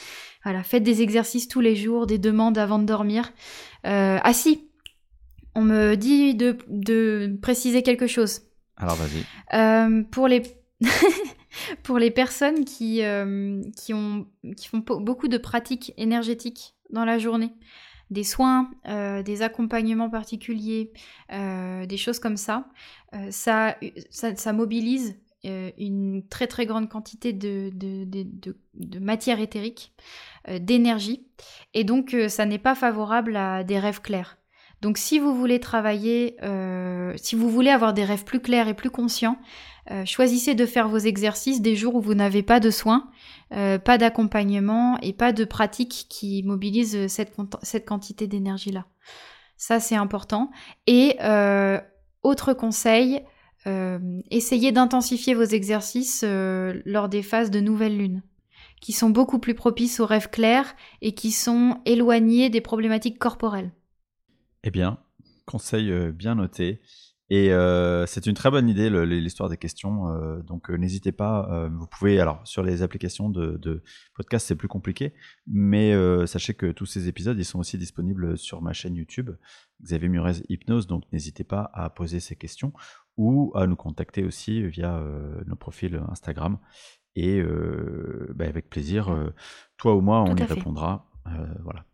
[0.46, 3.34] Voilà, faites des exercices tous les jours, des demandes avant de dormir.
[3.84, 4.70] ah si,
[5.56, 8.44] on me dit de, de préciser quelque chose.
[8.78, 10.04] Alors vas-y.
[10.12, 10.44] pour les
[11.84, 13.02] pour les personnes qui,
[13.78, 17.54] qui, ont, qui font beaucoup de pratiques énergétiques dans la journée,
[18.10, 20.92] des soins, euh, des accompagnements particuliers,
[21.32, 22.68] euh, des choses comme ça,
[23.14, 23.76] euh, ça,
[24.10, 29.94] ça, mobilise une très très grande quantité de, de, matière éthérique,
[30.60, 31.28] d'énergie,
[31.76, 34.40] et donc ça n'est pas favorable à des rêves clairs.
[34.82, 36.38] Donc si vous voulez travailler,
[37.16, 39.38] si vous voulez avoir des rêves plus clairs et plus conscients,
[40.06, 43.10] choisissez de faire vos exercices des jours où vous n'avez pas de soins,
[43.54, 48.86] euh, pas d'accompagnement et pas de pratique qui mobilise cette, cette quantité d'énergie-là.
[49.56, 50.50] Ça, c'est important.
[50.88, 51.80] Et euh,
[52.24, 53.22] autre conseil,
[53.68, 54.00] euh,
[54.32, 58.24] essayez d'intensifier vos exercices lors des phases de nouvelle lune,
[58.82, 63.72] qui sont beaucoup plus propices aux rêves clairs et qui sont éloignés des problématiques corporelles.
[64.66, 65.00] Eh bien,
[65.46, 66.82] conseil bien noté.
[67.32, 70.10] Et euh, c'est une très bonne idée l'histoire des questions.
[70.10, 71.68] Euh, donc euh, n'hésitez pas.
[71.72, 73.82] vous pouvez alors sur les applications de, de
[74.14, 75.14] podcast c'est plus compliqué,
[75.48, 75.94] mais
[76.28, 79.32] sachez que tous ces épisodes ils sont aussi disponibles sur ma chaîne YouTube
[79.82, 80.88] Xavier Murez Hypnose.
[80.88, 82.74] Donc n'hésitez pas à poser ces questions
[83.18, 85.02] ou à nous contacter aussi via
[85.48, 86.60] nos profils Instagram.
[87.16, 87.42] Et
[88.36, 89.34] bah, avec plaisir,
[89.78, 91.10] toi ou moi, on y répondra.
[91.64, 91.86] voilà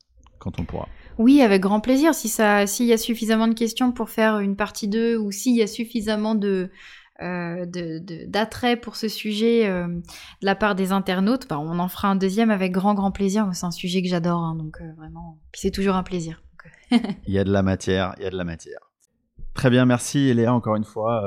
[0.42, 0.88] quand on pourra.
[1.18, 2.14] Oui, avec grand plaisir.
[2.14, 5.56] Si ça, s'il y a suffisamment de questions pour faire une partie 2 ou s'il
[5.56, 6.70] y a suffisamment de,
[7.22, 7.68] euh,
[8.28, 10.02] d'attrait pour ce sujet euh, de
[10.42, 13.48] la part des internautes, bah, on en fera un deuxième avec grand grand plaisir.
[13.54, 16.42] C'est un sujet que j'adore, hein, donc euh, vraiment, c'est toujours un plaisir.
[16.92, 18.80] il y a de la matière, il y a de la matière.
[19.54, 21.24] Très bien, merci Léa encore une fois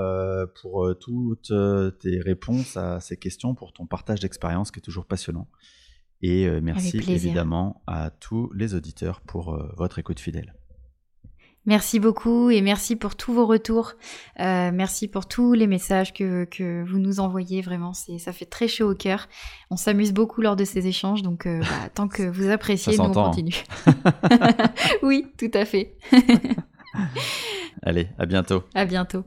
[0.63, 1.53] pour toutes
[2.01, 5.47] tes réponses à ces questions, pour ton partage d'expérience qui est toujours passionnant.
[6.27, 10.55] Et euh, merci évidemment à tous les auditeurs pour euh, votre écoute fidèle.
[11.67, 13.93] Merci beaucoup et merci pour tous vos retours.
[14.41, 17.61] Euh, merci pour tous les messages que, que vous nous envoyez.
[17.61, 19.29] Vraiment, c'est ça fait très chaud au cœur.
[19.71, 23.13] On s'amuse beaucoup lors de ces échanges, donc bah, tant que vous appréciez, nous on
[23.13, 23.63] continue.
[25.03, 25.99] oui, tout à fait.
[27.83, 28.63] Allez, à bientôt.
[28.75, 29.25] À bientôt.